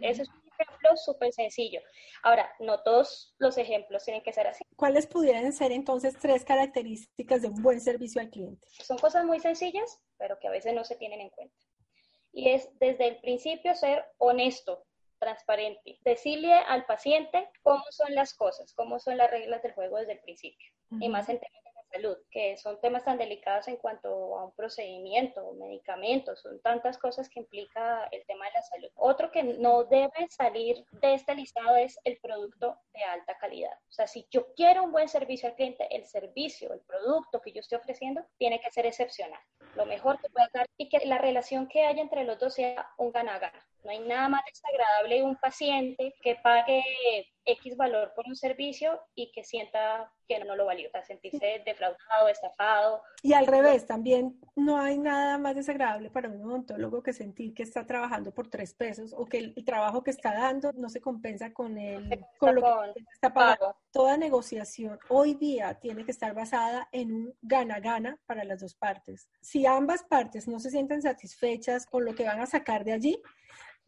Ese 0.00 0.22
es 0.22 0.28
un 0.28 0.42
ejemplo 0.58 0.96
súper 0.96 1.32
sencillo. 1.32 1.80
Ahora, 2.22 2.50
no 2.60 2.82
todos 2.82 3.34
los 3.38 3.58
ejemplos 3.58 4.04
tienen 4.04 4.22
que 4.22 4.32
ser 4.32 4.46
así. 4.46 4.64
¿Cuáles 4.76 5.06
pudieran 5.06 5.52
ser 5.52 5.72
entonces 5.72 6.16
tres 6.18 6.44
características 6.44 7.42
de 7.42 7.48
un 7.48 7.62
buen 7.62 7.80
servicio 7.80 8.20
al 8.20 8.30
cliente? 8.30 8.66
Son 8.68 8.98
cosas 8.98 9.24
muy 9.24 9.40
sencillas, 9.40 10.00
pero 10.16 10.38
que 10.38 10.48
a 10.48 10.50
veces 10.50 10.74
no 10.74 10.84
se 10.84 10.96
tienen 10.96 11.20
en 11.20 11.30
cuenta. 11.30 11.54
Y 12.32 12.50
es 12.50 12.68
desde 12.78 13.08
el 13.08 13.20
principio 13.20 13.74
ser 13.74 14.04
honesto, 14.18 14.84
transparente, 15.18 15.98
decirle 16.04 16.52
al 16.52 16.86
paciente 16.86 17.48
cómo 17.62 17.84
son 17.90 18.14
las 18.14 18.34
cosas, 18.34 18.72
cómo 18.74 18.98
son 19.00 19.16
las 19.16 19.30
reglas 19.30 19.62
del 19.62 19.72
juego 19.72 19.98
desde 19.98 20.12
el 20.12 20.20
principio. 20.20 20.70
Y 21.00 21.08
más 21.08 21.28
en 21.28 21.40
temas 21.40 21.67
salud, 21.90 22.16
que 22.30 22.56
son 22.56 22.80
temas 22.80 23.04
tan 23.04 23.18
delicados 23.18 23.68
en 23.68 23.76
cuanto 23.76 24.38
a 24.38 24.44
un 24.44 24.52
procedimiento, 24.54 25.52
medicamentos, 25.54 26.40
son 26.40 26.60
tantas 26.60 26.98
cosas 26.98 27.28
que 27.28 27.40
implica 27.40 28.08
el 28.10 28.24
tema 28.26 28.46
de 28.46 28.52
la 28.52 28.62
salud. 28.62 28.88
Otro 28.94 29.30
que 29.30 29.42
no 29.42 29.84
debe 29.84 30.28
salir 30.30 30.84
de 30.92 31.14
este 31.14 31.34
listado 31.34 31.76
es 31.76 31.98
el 32.04 32.18
producto 32.18 32.78
de 32.92 33.02
alta 33.04 33.36
calidad. 33.38 33.72
O 33.72 33.92
sea, 33.92 34.06
si 34.06 34.26
yo 34.30 34.52
quiero 34.54 34.84
un 34.84 34.92
buen 34.92 35.08
servicio 35.08 35.48
al 35.48 35.54
cliente, 35.54 35.86
el 35.94 36.06
servicio, 36.06 36.72
el 36.72 36.80
producto 36.80 37.40
que 37.40 37.52
yo 37.52 37.60
estoy 37.60 37.78
ofreciendo 37.78 38.24
tiene 38.38 38.60
que 38.60 38.70
ser 38.70 38.86
excepcional. 38.86 39.40
Lo 39.74 39.86
mejor 39.86 40.20
que 40.20 40.28
pueda 40.30 40.48
dar 40.52 40.66
y 40.76 40.88
que 40.88 41.04
la 41.06 41.18
relación 41.18 41.68
que 41.68 41.84
haya 41.84 42.02
entre 42.02 42.24
los 42.24 42.38
dos 42.38 42.54
sea 42.54 42.90
un 42.98 43.12
gana-gana. 43.12 43.64
No 43.88 43.94
hay 43.94 44.00
nada 44.00 44.28
más 44.28 44.42
desagradable 44.44 45.22
un 45.22 45.36
paciente 45.36 46.14
que 46.20 46.36
pague 46.42 46.82
X 47.46 47.74
valor 47.74 48.12
por 48.14 48.26
un 48.26 48.36
servicio 48.36 49.00
y 49.14 49.32
que 49.32 49.42
sienta 49.42 50.12
que 50.28 50.44
no 50.44 50.56
lo 50.56 50.66
valió, 50.66 50.88
o 50.88 50.90
sea, 50.90 51.02
sentirse 51.02 51.62
defraudado, 51.64 52.28
estafado. 52.28 53.02
Y 53.22 53.32
al 53.32 53.46
revés, 53.46 53.86
también 53.86 54.38
no 54.54 54.78
hay 54.78 54.98
nada 54.98 55.38
más 55.38 55.54
desagradable 55.54 56.10
para 56.10 56.28
un 56.28 56.44
odontólogo 56.44 57.02
que 57.02 57.14
sentir 57.14 57.54
que 57.54 57.62
está 57.62 57.86
trabajando 57.86 58.30
por 58.30 58.48
tres 58.48 58.74
pesos 58.74 59.14
o 59.16 59.24
que 59.24 59.38
el, 59.38 59.64
trabajo 59.64 60.04
que 60.04 60.10
está 60.10 60.34
dando 60.34 60.70
no 60.74 60.90
se 60.90 61.00
compensa 61.00 61.54
con, 61.54 61.78
el, 61.78 62.26
con 62.36 62.56
lo 62.56 62.60
que 62.94 63.00
está 63.10 63.32
pagando. 63.32 63.74
Toda 63.90 64.18
negociación 64.18 64.98
hoy 65.08 65.32
día 65.32 65.80
tiene 65.80 66.04
que 66.04 66.10
estar 66.10 66.34
basada 66.34 66.90
en 66.92 67.10
un 67.10 67.34
gana-gana 67.40 68.18
para 68.26 68.44
las 68.44 68.60
dos 68.60 68.74
partes. 68.74 69.30
Si 69.40 69.64
ambas 69.64 70.02
partes 70.02 70.46
no 70.46 70.60
se 70.60 70.70
sienten 70.70 71.00
satisfechas 71.00 71.86
con 71.86 72.04
lo 72.04 72.14
que 72.14 72.24
van 72.24 72.40
a 72.40 72.46
sacar 72.46 72.84
de 72.84 72.92
allí, 72.92 73.22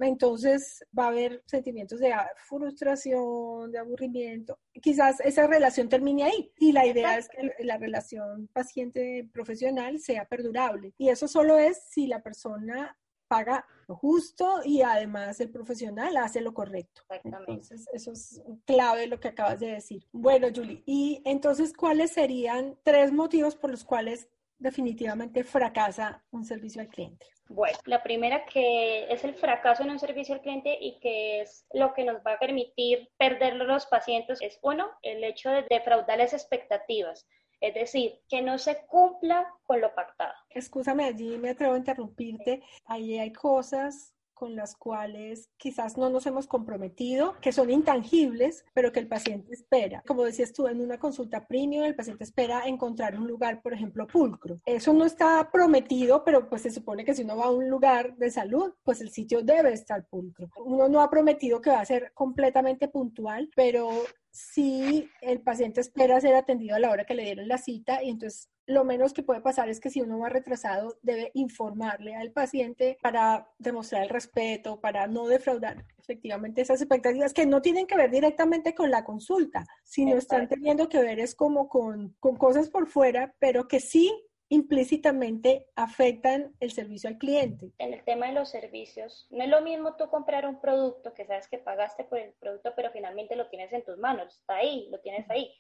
entonces 0.09 0.85
va 0.97 1.05
a 1.05 1.09
haber 1.09 1.43
sentimientos 1.47 2.01
de 2.01 2.15
frustración, 2.49 3.71
de 3.71 3.79
aburrimiento. 3.79 4.59
Quizás 4.81 5.21
esa 5.21 5.47
relación 5.47 5.89
termine 5.89 6.25
ahí 6.25 6.53
y 6.59 6.73
la 6.73 6.87
idea 6.87 7.19
es 7.19 7.29
que 7.29 7.53
la 7.65 7.77
relación 7.77 8.49
paciente-profesional 8.53 9.99
sea 9.99 10.25
perdurable. 10.25 10.95
Y 10.99 11.09
eso 11.09 11.29
solo 11.29 11.59
es 11.59 11.83
si 11.91 12.07
la 12.07 12.23
persona 12.23 12.97
paga 13.31 13.65
lo 13.87 13.95
justo 13.95 14.61
y 14.65 14.83
además 14.83 15.41
el 15.41 15.51
profesional 15.51 16.17
hace 16.17 16.41
lo 16.41 16.53
correcto. 16.53 17.03
Entonces, 17.23 17.87
eso 17.93 18.11
es 18.11 18.43
clave 18.67 19.07
lo 19.07 19.21
que 19.21 19.29
acabas 19.29 19.61
de 19.61 19.69
decir. 19.69 20.05
Bueno, 20.11 20.49
Julie, 20.53 20.83
y 20.85 21.23
entonces, 21.25 21.73
¿cuáles 21.73 22.11
serían 22.11 22.77
tres 22.83 23.13
motivos 23.13 23.55
por 23.55 23.71
los 23.71 23.85
cuales 23.85 24.29
definitivamente 24.61 25.43
fracasa 25.43 26.23
un 26.31 26.45
servicio 26.45 26.81
al 26.81 26.89
cliente? 26.89 27.27
Bueno, 27.49 27.77
la 27.87 28.01
primera 28.03 28.45
que 28.45 29.13
es 29.13 29.25
el 29.25 29.35
fracaso 29.35 29.83
en 29.83 29.91
un 29.91 29.99
servicio 29.99 30.37
al 30.37 30.41
cliente 30.41 30.79
y 30.81 31.01
que 31.01 31.41
es 31.41 31.67
lo 31.73 31.93
que 31.95 32.05
nos 32.05 32.19
va 32.19 32.35
a 32.35 32.39
permitir 32.39 33.09
perder 33.19 33.57
los 33.57 33.87
pacientes 33.87 34.41
es 34.41 34.61
uno, 34.63 34.89
el 35.03 35.25
hecho 35.25 35.51
de 35.51 35.67
defraudar 35.69 36.19
las 36.19 36.33
expectativas. 36.33 37.27
Es 37.61 37.75
decir, 37.75 38.21
que 38.29 38.41
no 38.41 38.57
se 38.57 38.87
cumpla 38.87 39.53
con 39.65 39.81
lo 39.81 39.95
pactado. 39.95 40.33
Escúchame, 40.51 41.05
allí 41.05 41.37
me 41.37 41.51
atrevo 41.51 41.75
a 41.75 41.79
interrumpirte. 41.79 42.63
Ahí 42.87 43.19
hay 43.19 43.33
cosas 43.33 44.15
con 44.41 44.57
las 44.57 44.75
cuales 44.75 45.51
quizás 45.59 45.99
no 45.99 46.09
nos 46.09 46.25
hemos 46.25 46.47
comprometido, 46.47 47.37
que 47.43 47.53
son 47.53 47.69
intangibles, 47.69 48.65
pero 48.73 48.91
que 48.91 48.99
el 48.99 49.07
paciente 49.07 49.53
espera. 49.53 50.03
Como 50.07 50.25
decías 50.25 50.55
tú, 50.55 50.67
en 50.67 50.81
una 50.81 50.99
consulta 50.99 51.47
premium, 51.47 51.85
el 51.85 51.95
paciente 51.95 52.25
espera 52.25 52.67
encontrar 52.67 53.19
un 53.19 53.29
lugar, 53.29 53.61
por 53.61 53.75
ejemplo, 53.75 54.07
pulcro. 54.07 54.59
Eso 54.65 54.95
no 54.95 55.05
está 55.05 55.51
prometido, 55.53 56.25
pero 56.25 56.49
pues 56.49 56.63
se 56.63 56.71
supone 56.71 57.05
que 57.05 57.13
si 57.13 57.23
uno 57.23 57.37
va 57.37 57.45
a 57.45 57.51
un 57.51 57.69
lugar 57.69 58.17
de 58.17 58.31
salud, 58.31 58.73
pues 58.83 59.03
el 59.03 59.11
sitio 59.11 59.43
debe 59.43 59.75
estar 59.75 60.07
pulcro. 60.07 60.49
Uno 60.65 60.89
no 60.89 61.03
ha 61.03 61.11
prometido 61.11 61.61
que 61.61 61.69
va 61.69 61.81
a 61.81 61.85
ser 61.85 62.13
completamente 62.15 62.89
puntual, 62.89 63.51
pero 63.55 63.91
si 64.31 65.07
el 65.21 65.43
paciente 65.43 65.83
espera 65.83 66.19
ser 66.23 66.35
atendido 66.35 66.77
a 66.77 66.81
la 66.81 66.91
hora 66.91 67.05
que 67.05 67.15
le 67.15 67.25
dieron 67.25 67.47
la 67.47 67.59
cita 67.59 68.03
y 68.03 68.09
entonces 68.09 68.49
lo 68.71 68.85
menos 68.85 69.13
que 69.13 69.23
puede 69.23 69.41
pasar 69.41 69.69
es 69.69 69.81
que 69.81 69.91
si 69.91 70.01
uno 70.01 70.19
va 70.19 70.29
retrasado 70.29 70.97
debe 71.03 71.31
informarle 71.35 72.15
al 72.15 72.31
paciente 72.31 72.97
para 73.03 73.49
demostrar 73.59 74.03
el 74.03 74.09
respeto, 74.09 74.81
para 74.81 75.07
no 75.07 75.27
defraudar 75.27 75.85
efectivamente 75.99 76.63
esas 76.63 76.81
expectativas 76.81 77.35
que 77.35 77.47
no 77.47 77.63
tienen 77.63 77.87
que 77.87 77.97
ver 77.97 78.11
directamente 78.11 78.75
con 78.75 78.91
la 78.91 79.05
consulta, 79.05 79.65
sino 79.85 80.17
están 80.17 80.49
teniendo 80.49 80.89
que 80.89 81.01
ver 81.01 81.21
es 81.21 81.35
como 81.35 81.69
con, 81.69 82.17
con 82.21 82.37
cosas 82.37 82.69
por 82.69 82.87
fuera, 82.87 83.35
pero 83.39 83.69
que 83.69 83.81
sí 83.81 84.13
implícitamente 84.49 85.67
afectan 85.77 86.55
el 86.59 86.73
servicio 86.73 87.09
al 87.09 87.19
cliente. 87.19 87.71
En 87.79 87.95
el 87.95 88.03
tema 88.05 88.27
de 88.27 88.33
los 88.33 88.51
servicios, 88.51 89.29
no 89.31 89.45
es 89.45 89.49
lo 89.49 89.61
mismo 89.61 89.95
tú 89.95 90.09
comprar 90.09 90.47
un 90.47 90.61
producto 90.61 91.15
que 91.15 91.25
sabes 91.25 91.47
que 91.49 91.59
pagaste 91.59 92.05
por 92.05 92.19
el 92.19 92.33
producto, 92.33 92.73
pero 92.75 92.91
finalmente 92.91 93.37
lo 93.37 93.49
tienes 93.49 93.73
en 93.73 93.85
tus 93.85 93.97
manos, 93.99 94.37
está 94.37 94.57
ahí, 94.57 94.89
lo 94.91 94.99
tienes 94.99 95.31
ahí, 95.31 95.55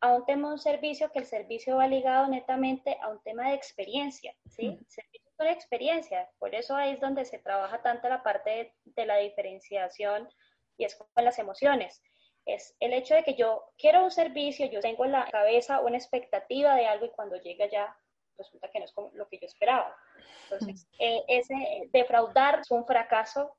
a 0.00 0.14
un 0.14 0.24
tema 0.26 0.52
un 0.52 0.58
servicio 0.58 1.10
que 1.10 1.20
el 1.20 1.26
servicio 1.26 1.76
va 1.76 1.86
ligado 1.86 2.28
netamente 2.28 2.96
a 3.00 3.08
un 3.08 3.20
tema 3.22 3.48
de 3.48 3.54
experiencia, 3.54 4.34
¿sí? 4.48 4.78
Servicio 4.88 5.30
con 5.36 5.46
experiencia, 5.46 6.28
por 6.38 6.54
eso 6.54 6.74
ahí 6.74 6.92
es 6.92 7.00
donde 7.00 7.24
se 7.24 7.38
trabaja 7.38 7.80
tanto 7.82 8.08
la 8.08 8.22
parte 8.22 8.50
de, 8.50 8.74
de 8.84 9.06
la 9.06 9.18
diferenciación 9.18 10.28
y 10.76 10.84
es 10.84 10.96
con 10.96 11.24
las 11.24 11.38
emociones 11.38 12.02
es 12.48 12.74
el 12.80 12.94
hecho 12.94 13.14
de 13.14 13.22
que 13.22 13.34
yo 13.34 13.62
quiero 13.76 14.02
un 14.02 14.10
servicio, 14.10 14.66
yo 14.66 14.80
tengo 14.80 15.04
en 15.04 15.12
la 15.12 15.30
cabeza 15.30 15.80
una 15.80 15.98
expectativa 15.98 16.74
de 16.74 16.86
algo 16.86 17.04
y 17.04 17.10
cuando 17.10 17.36
llega 17.36 17.68
ya 17.70 17.94
resulta 18.38 18.70
que 18.70 18.78
no 18.78 18.86
es 18.86 18.94
lo 19.14 19.28
que 19.28 19.38
yo 19.38 19.46
esperaba. 19.46 19.94
Entonces, 20.44 20.88
eh, 20.98 21.22
ese 21.28 21.54
defraudar 21.92 22.60
es 22.60 22.70
un 22.70 22.86
fracaso 22.86 23.57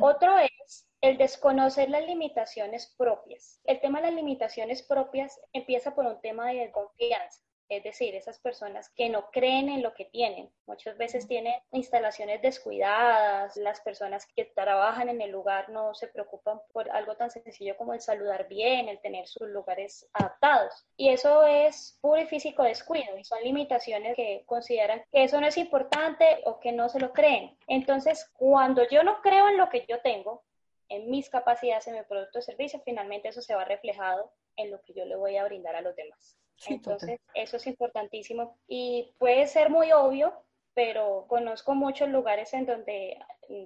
Otro 0.00 0.38
es 0.38 0.88
el 1.00 1.18
desconocer 1.18 1.90
las 1.90 2.06
limitaciones 2.06 2.94
propias. 2.98 3.60
El 3.64 3.80
tema 3.80 4.00
de 4.00 4.08
las 4.08 4.14
limitaciones 4.14 4.82
propias 4.82 5.40
empieza 5.52 5.94
por 5.94 6.06
un 6.06 6.20
tema 6.20 6.48
de 6.48 6.70
confianza. 6.70 7.42
Es 7.68 7.82
decir, 7.82 8.14
esas 8.14 8.38
personas 8.38 8.90
que 8.90 9.08
no 9.08 9.30
creen 9.30 9.68
en 9.68 9.82
lo 9.82 9.92
que 9.94 10.04
tienen. 10.04 10.50
Muchas 10.66 10.96
veces 10.96 11.26
tienen 11.26 11.54
instalaciones 11.72 12.40
descuidadas, 12.42 13.56
las 13.56 13.80
personas 13.80 14.26
que 14.26 14.44
trabajan 14.44 15.08
en 15.08 15.20
el 15.20 15.30
lugar 15.30 15.68
no 15.68 15.94
se 15.94 16.08
preocupan 16.08 16.60
por 16.72 16.90
algo 16.90 17.16
tan 17.16 17.30
sencillo 17.30 17.76
como 17.76 17.94
el 17.94 18.00
saludar 18.00 18.48
bien, 18.48 18.88
el 18.88 19.00
tener 19.00 19.26
sus 19.26 19.48
lugares 19.48 20.08
adaptados. 20.12 20.86
Y 20.96 21.08
eso 21.08 21.44
es 21.44 21.98
puro 22.00 22.20
y 22.20 22.26
físico 22.26 22.62
descuido 22.62 23.18
y 23.18 23.24
son 23.24 23.42
limitaciones 23.42 24.14
que 24.14 24.44
consideran 24.46 25.02
que 25.10 25.24
eso 25.24 25.40
no 25.40 25.46
es 25.46 25.56
importante 25.56 26.42
o 26.44 26.60
que 26.60 26.72
no 26.72 26.88
se 26.88 27.00
lo 27.00 27.12
creen. 27.12 27.56
Entonces, 27.66 28.30
cuando 28.34 28.88
yo 28.88 29.02
no 29.02 29.20
creo 29.22 29.48
en 29.48 29.56
lo 29.56 29.68
que 29.68 29.86
yo 29.88 30.00
tengo, 30.00 30.44
en 30.88 31.10
mis 31.10 31.28
capacidades, 31.28 31.86
en 31.88 31.94
mi 31.94 32.02
producto 32.02 32.38
o 32.38 32.42
servicio, 32.42 32.80
finalmente 32.84 33.28
eso 33.28 33.42
se 33.42 33.54
va 33.54 33.64
reflejado 33.64 34.32
en 34.56 34.70
lo 34.70 34.80
que 34.82 34.94
yo 34.94 35.04
le 35.04 35.16
voy 35.16 35.36
a 35.36 35.44
brindar 35.44 35.74
a 35.76 35.80
los 35.80 35.96
demás. 35.96 36.38
Entonces, 36.68 37.20
eso 37.34 37.56
es 37.56 37.66
importantísimo. 37.66 38.58
Y 38.66 39.14
puede 39.18 39.46
ser 39.46 39.70
muy 39.70 39.92
obvio, 39.92 40.32
pero 40.74 41.26
conozco 41.28 41.74
muchos 41.74 42.08
lugares 42.08 42.52
en 42.52 42.66
donde, 42.66 43.18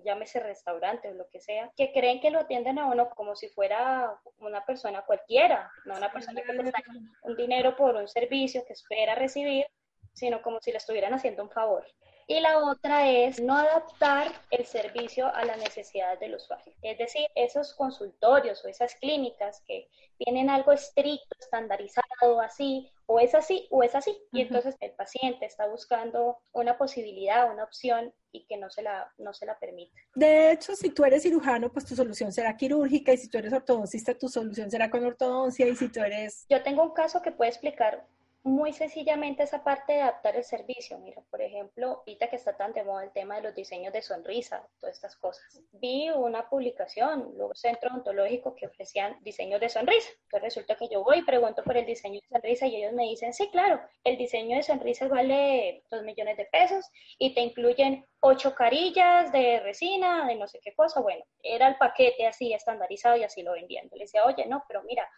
llámese 0.04 0.40
restaurante 0.40 1.08
o 1.08 1.14
lo 1.14 1.28
que 1.28 1.40
sea, 1.40 1.72
que 1.76 1.92
creen 1.92 2.20
que 2.20 2.30
lo 2.30 2.40
atienden 2.40 2.78
a 2.78 2.86
uno 2.86 3.10
como 3.10 3.34
si 3.34 3.48
fuera 3.48 4.16
una 4.38 4.64
persona 4.64 5.02
cualquiera, 5.02 5.70
no 5.86 5.96
una 5.96 6.12
persona 6.12 6.42
que 6.42 6.52
le 6.52 6.62
está 6.62 6.82
un 7.22 7.36
dinero 7.36 7.76
por 7.76 7.96
un 7.96 8.06
servicio 8.06 8.64
que 8.66 8.74
espera 8.74 9.14
recibir, 9.14 9.66
sino 10.12 10.42
como 10.42 10.60
si 10.60 10.70
le 10.70 10.78
estuvieran 10.78 11.14
haciendo 11.14 11.42
un 11.42 11.50
favor. 11.50 11.84
Y 12.30 12.38
la 12.38 12.58
otra 12.58 13.10
es 13.10 13.40
no 13.40 13.56
adaptar 13.56 14.30
el 14.52 14.64
servicio 14.64 15.34
a 15.34 15.44
las 15.44 15.58
necesidades 15.58 16.20
del 16.20 16.36
usuario. 16.36 16.72
Es 16.80 16.96
decir, 16.96 17.26
esos 17.34 17.74
consultorios 17.74 18.64
o 18.64 18.68
esas 18.68 18.94
clínicas 18.94 19.64
que 19.66 19.88
tienen 20.16 20.48
algo 20.48 20.70
estricto, 20.70 21.34
estandarizado, 21.40 22.40
así, 22.40 22.88
o 23.06 23.18
es 23.18 23.34
así 23.34 23.66
o 23.72 23.82
es 23.82 23.96
así. 23.96 24.16
Y 24.30 24.42
entonces 24.42 24.76
el 24.78 24.92
paciente 24.92 25.44
está 25.44 25.66
buscando 25.66 26.38
una 26.52 26.78
posibilidad, 26.78 27.50
una 27.52 27.64
opción 27.64 28.14
y 28.30 28.46
que 28.46 28.56
no 28.58 28.70
se, 28.70 28.82
la, 28.82 29.12
no 29.18 29.34
se 29.34 29.44
la 29.44 29.58
permite. 29.58 30.00
De 30.14 30.52
hecho, 30.52 30.76
si 30.76 30.90
tú 30.90 31.04
eres 31.04 31.24
cirujano, 31.24 31.72
pues 31.72 31.84
tu 31.84 31.96
solución 31.96 32.30
será 32.30 32.56
quirúrgica 32.56 33.12
y 33.12 33.16
si 33.16 33.28
tú 33.28 33.38
eres 33.38 33.52
ortodoncista, 33.52 34.16
tu 34.16 34.28
solución 34.28 34.70
será 34.70 34.88
con 34.88 35.04
ortodoncia 35.04 35.66
y 35.66 35.74
si 35.74 35.88
tú 35.88 35.98
eres... 35.98 36.46
Yo 36.48 36.62
tengo 36.62 36.84
un 36.84 36.92
caso 36.92 37.22
que 37.22 37.32
puede 37.32 37.50
explicar 37.50 38.06
muy 38.42 38.72
sencillamente 38.72 39.42
esa 39.42 39.62
parte 39.62 39.92
de 39.92 40.00
adaptar 40.00 40.36
el 40.36 40.44
servicio. 40.44 40.98
Mira, 40.98 41.22
por 41.30 41.42
ejemplo, 41.42 41.98
ahorita 41.98 42.28
que 42.28 42.36
está 42.36 42.56
tan 42.56 42.72
de 42.72 42.82
moda 42.84 43.04
el 43.04 43.12
tema 43.12 43.36
de 43.36 43.42
los 43.42 43.54
diseños 43.54 43.92
de 43.92 44.02
sonrisa, 44.02 44.66
todas 44.78 44.96
estas 44.96 45.16
cosas. 45.16 45.60
Vi 45.72 46.08
una 46.10 46.48
publicación, 46.48 47.34
un 47.36 47.54
centro 47.54 47.90
ontológico 47.92 48.54
que 48.54 48.66
ofrecían 48.66 49.18
diseños 49.22 49.60
de 49.60 49.68
sonrisa. 49.68 50.08
Entonces 50.24 50.54
resulta 50.54 50.76
que 50.76 50.88
yo 50.88 51.04
voy 51.04 51.18
y 51.18 51.22
pregunto 51.22 51.62
por 51.62 51.76
el 51.76 51.84
diseño 51.84 52.20
de 52.20 52.28
sonrisa 52.28 52.66
y 52.66 52.76
ellos 52.76 52.94
me 52.94 53.04
dicen, 53.04 53.34
sí, 53.34 53.48
claro, 53.50 53.80
el 54.04 54.16
diseño 54.16 54.56
de 54.56 54.62
sonrisa 54.62 55.06
vale 55.08 55.84
2 55.90 56.02
millones 56.02 56.36
de 56.36 56.46
pesos 56.46 56.86
y 57.18 57.34
te 57.34 57.42
incluyen 57.42 58.06
ocho 58.20 58.54
carillas 58.54 59.32
de 59.32 59.60
resina, 59.60 60.26
de 60.26 60.36
no 60.36 60.46
sé 60.46 60.60
qué 60.62 60.74
cosa. 60.74 61.00
Bueno, 61.00 61.24
era 61.42 61.68
el 61.68 61.76
paquete 61.76 62.26
así 62.26 62.52
estandarizado 62.52 63.16
y 63.16 63.24
así 63.24 63.42
lo 63.42 63.52
vendían. 63.52 63.88
Le 63.92 64.04
decía, 64.04 64.24
oye, 64.24 64.46
no, 64.46 64.64
pero 64.66 64.82
mira, 64.84 65.08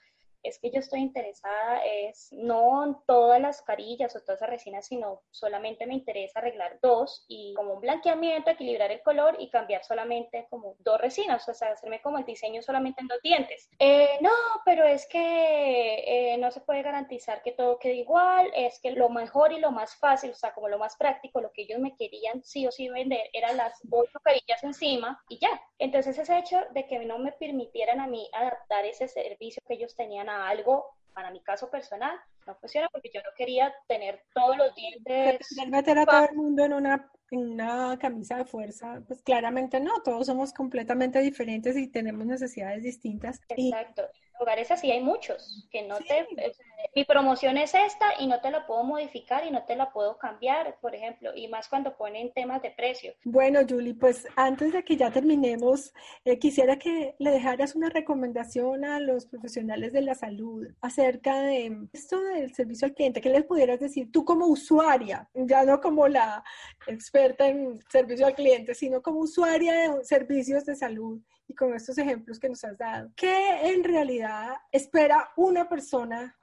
es 0.43 0.59
que 0.59 0.71
yo 0.71 0.81
estoy 0.81 1.01
interesada 1.01 1.83
es 1.85 2.33
no 2.33 2.85
en 2.85 2.97
todas 3.07 3.41
las 3.41 3.63
carillas 3.63 4.15
o 4.17 4.21
todas 4.21 4.39
esas 4.39 4.51
resinas, 4.51 4.87
sino 4.87 5.23
solamente 5.31 5.87
me 5.87 5.95
interesa 5.95 6.41
arreglar 6.41 6.79
dos 6.83 7.25
y 7.29 7.55
como 7.55 7.75
un 7.75 7.81
blanqueamiento, 7.81 8.51
equilibrar 8.51 8.91
el 8.91 9.03
color 9.03 9.37
y 9.39 9.51
cambiar 9.51 9.85
solamente 9.85 10.47
como 10.51 10.77
dos 10.81 11.01
resinas, 11.01 11.49
o 11.49 11.55
sea, 11.55 11.73
hacerme 11.73 12.01
como 12.03 12.19
el 12.19 12.25
diseño 12.25 12.63
solamente 12.63 13.01
en 13.01 13.09
dos 13.09 13.21
dientes. 13.23 13.69
Eh, 13.79 14.19
no, 14.21 14.31
pero 14.65 14.85
es 14.85 15.07
que 15.07 16.33
eh, 16.33 16.37
no 16.39 16.51
se 16.51 16.61
puede 16.61 16.83
garantizar 16.83 17.43
que 17.43 17.53
todo 17.53 17.79
quede 17.79 17.95
igual, 17.95 18.51
es 18.55 18.81
que 18.81 18.93
lo 18.93 19.09
mejor 19.09 19.53
y 19.53 19.61
lo 19.61 19.71
más 19.71 19.97
fácil, 19.97 20.31
o 20.31 20.35
sea, 20.35 20.53
como 20.53 20.69
lo 20.69 20.79
más 20.79 20.97
práctico, 20.97 21.41
lo 21.41 21.53
que 21.53 21.63
ellos 21.63 21.79
me 21.79 21.97
querían 21.97 22.43
sí 22.43 22.67
o 22.67 22.73
sí 22.73 22.89
vender 22.89 23.29
eran 23.33 23.57
las 23.57 23.81
ocho 23.91 24.19
carillas 24.23 24.63
encima 24.63 25.23
y 25.29 25.39
ya. 25.39 25.61
Entonces 25.79 26.19
ese 26.19 26.39
hecho 26.39 26.59
de 26.73 26.87
que 26.87 26.99
no 27.01 27.19
me 27.19 27.33
permitieran 27.33 28.01
a 28.01 28.07
mí 28.07 28.29
adaptar 28.33 28.85
ese 28.85 29.09
servicio 29.09 29.63
que 29.67 29.75
ellos 29.75 29.95
tenían 29.97 30.29
a 30.33 30.49
algo, 30.49 30.87
para 31.13 31.31
mi 31.31 31.41
caso 31.41 31.71
personal, 31.71 32.19
no 32.47 32.55
funciona 32.57 32.89
porque 32.93 33.11
yo 33.15 33.21
no 33.21 33.31
quería 33.37 33.73
tener 33.87 34.23
todos 34.35 34.57
los 34.57 34.75
dientes. 34.75 35.47
meter 35.69 35.99
a 35.99 36.07
todo 36.07 36.25
el 36.25 36.35
mundo 36.37 36.65
en 36.65 36.73
una, 36.73 37.11
en 37.31 37.53
una 37.53 37.99
camisa 37.99 38.37
de 38.37 38.45
fuerza, 38.45 39.01
pues 39.07 39.23
claramente 39.23 39.79
no, 39.81 40.03
todos 40.03 40.27
somos 40.27 40.53
completamente 40.53 41.21
diferentes 41.21 41.77
y 41.77 41.89
tenemos 41.89 42.27
necesidades 42.27 42.83
distintas. 42.83 43.41
Exacto 43.49 44.09
lugares 44.43 44.71
así 44.73 44.91
hay 44.91 45.01
muchos, 45.01 45.69
que 45.71 45.83
no 45.83 45.99
te, 45.99 46.27
mi 46.95 47.05
promoción 47.05 47.57
es 47.57 47.75
esta 47.75 48.07
y 48.19 48.27
no 48.27 48.41
te 48.41 48.51
la 48.51 48.67
puedo 48.67 48.85
modificar 48.85 49.47
y 49.47 49.51
no 49.51 49.65
te 49.65 49.77
la 49.77 49.93
puedo 49.93 50.19
cambiar, 50.19 50.77
por 50.81 50.95
ejemplo, 50.95 51.31
y 51.35 51.49
más 51.49 51.69
cuando 51.69 51.97
ponen 51.97 52.33
temas 52.33 52.63
de 52.63 52.71
precio. 52.71 53.15
Bueno, 53.25 53.61
Julie, 53.69 53.95
pues 53.95 54.27
antes 54.37 54.73
de 54.73 54.85
que 54.85 54.97
ya 54.97 55.11
terminemos, 55.11 55.93
eh, 56.25 56.39
quisiera 56.39 56.79
que 56.79 57.15
le 57.19 57.31
dejaras 57.31 57.75
una 57.75 57.89
recomendación 57.89 58.85
a 58.85 59.01
los 59.01 59.27
profesionales 59.27 59.93
de 59.93 60.03
la 60.03 60.15
salud 60.15 60.67
acerca 60.81 61.41
de 61.41 61.89
esto 61.93 62.21
del 62.21 62.55
servicio 62.55 62.87
al 62.87 62.95
cliente. 62.95 63.21
¿Qué 63.21 63.31
les 63.31 63.45
pudieras 63.45 63.81
decir 63.81 64.11
tú 64.13 64.25
como 64.25 64.47
usuaria, 64.47 65.29
ya 65.35 65.65
no 65.65 65.81
como 65.81 66.09
la 66.09 66.45
experta 66.87 67.47
en 67.49 67.81
servicio 67.91 68.27
al 68.27 68.35
cliente, 68.35 68.75
sino 68.75 69.03
como 69.03 69.21
usuaria 69.21 69.73
de 69.73 70.05
servicios 70.05 70.65
de 70.65 70.77
salud? 70.77 71.21
y 71.49 71.55
con 71.55 71.75
estos 71.75 71.99
ejemplos 71.99 72.39
que 72.39 72.49
nos 72.49 72.63
has 72.65 72.79
dado, 72.79 73.11
¿qué 73.17 73.73
en 73.75 73.83
realidad 73.83 74.55
espera 74.71 75.33
una 75.37 75.69
persona 75.69 76.39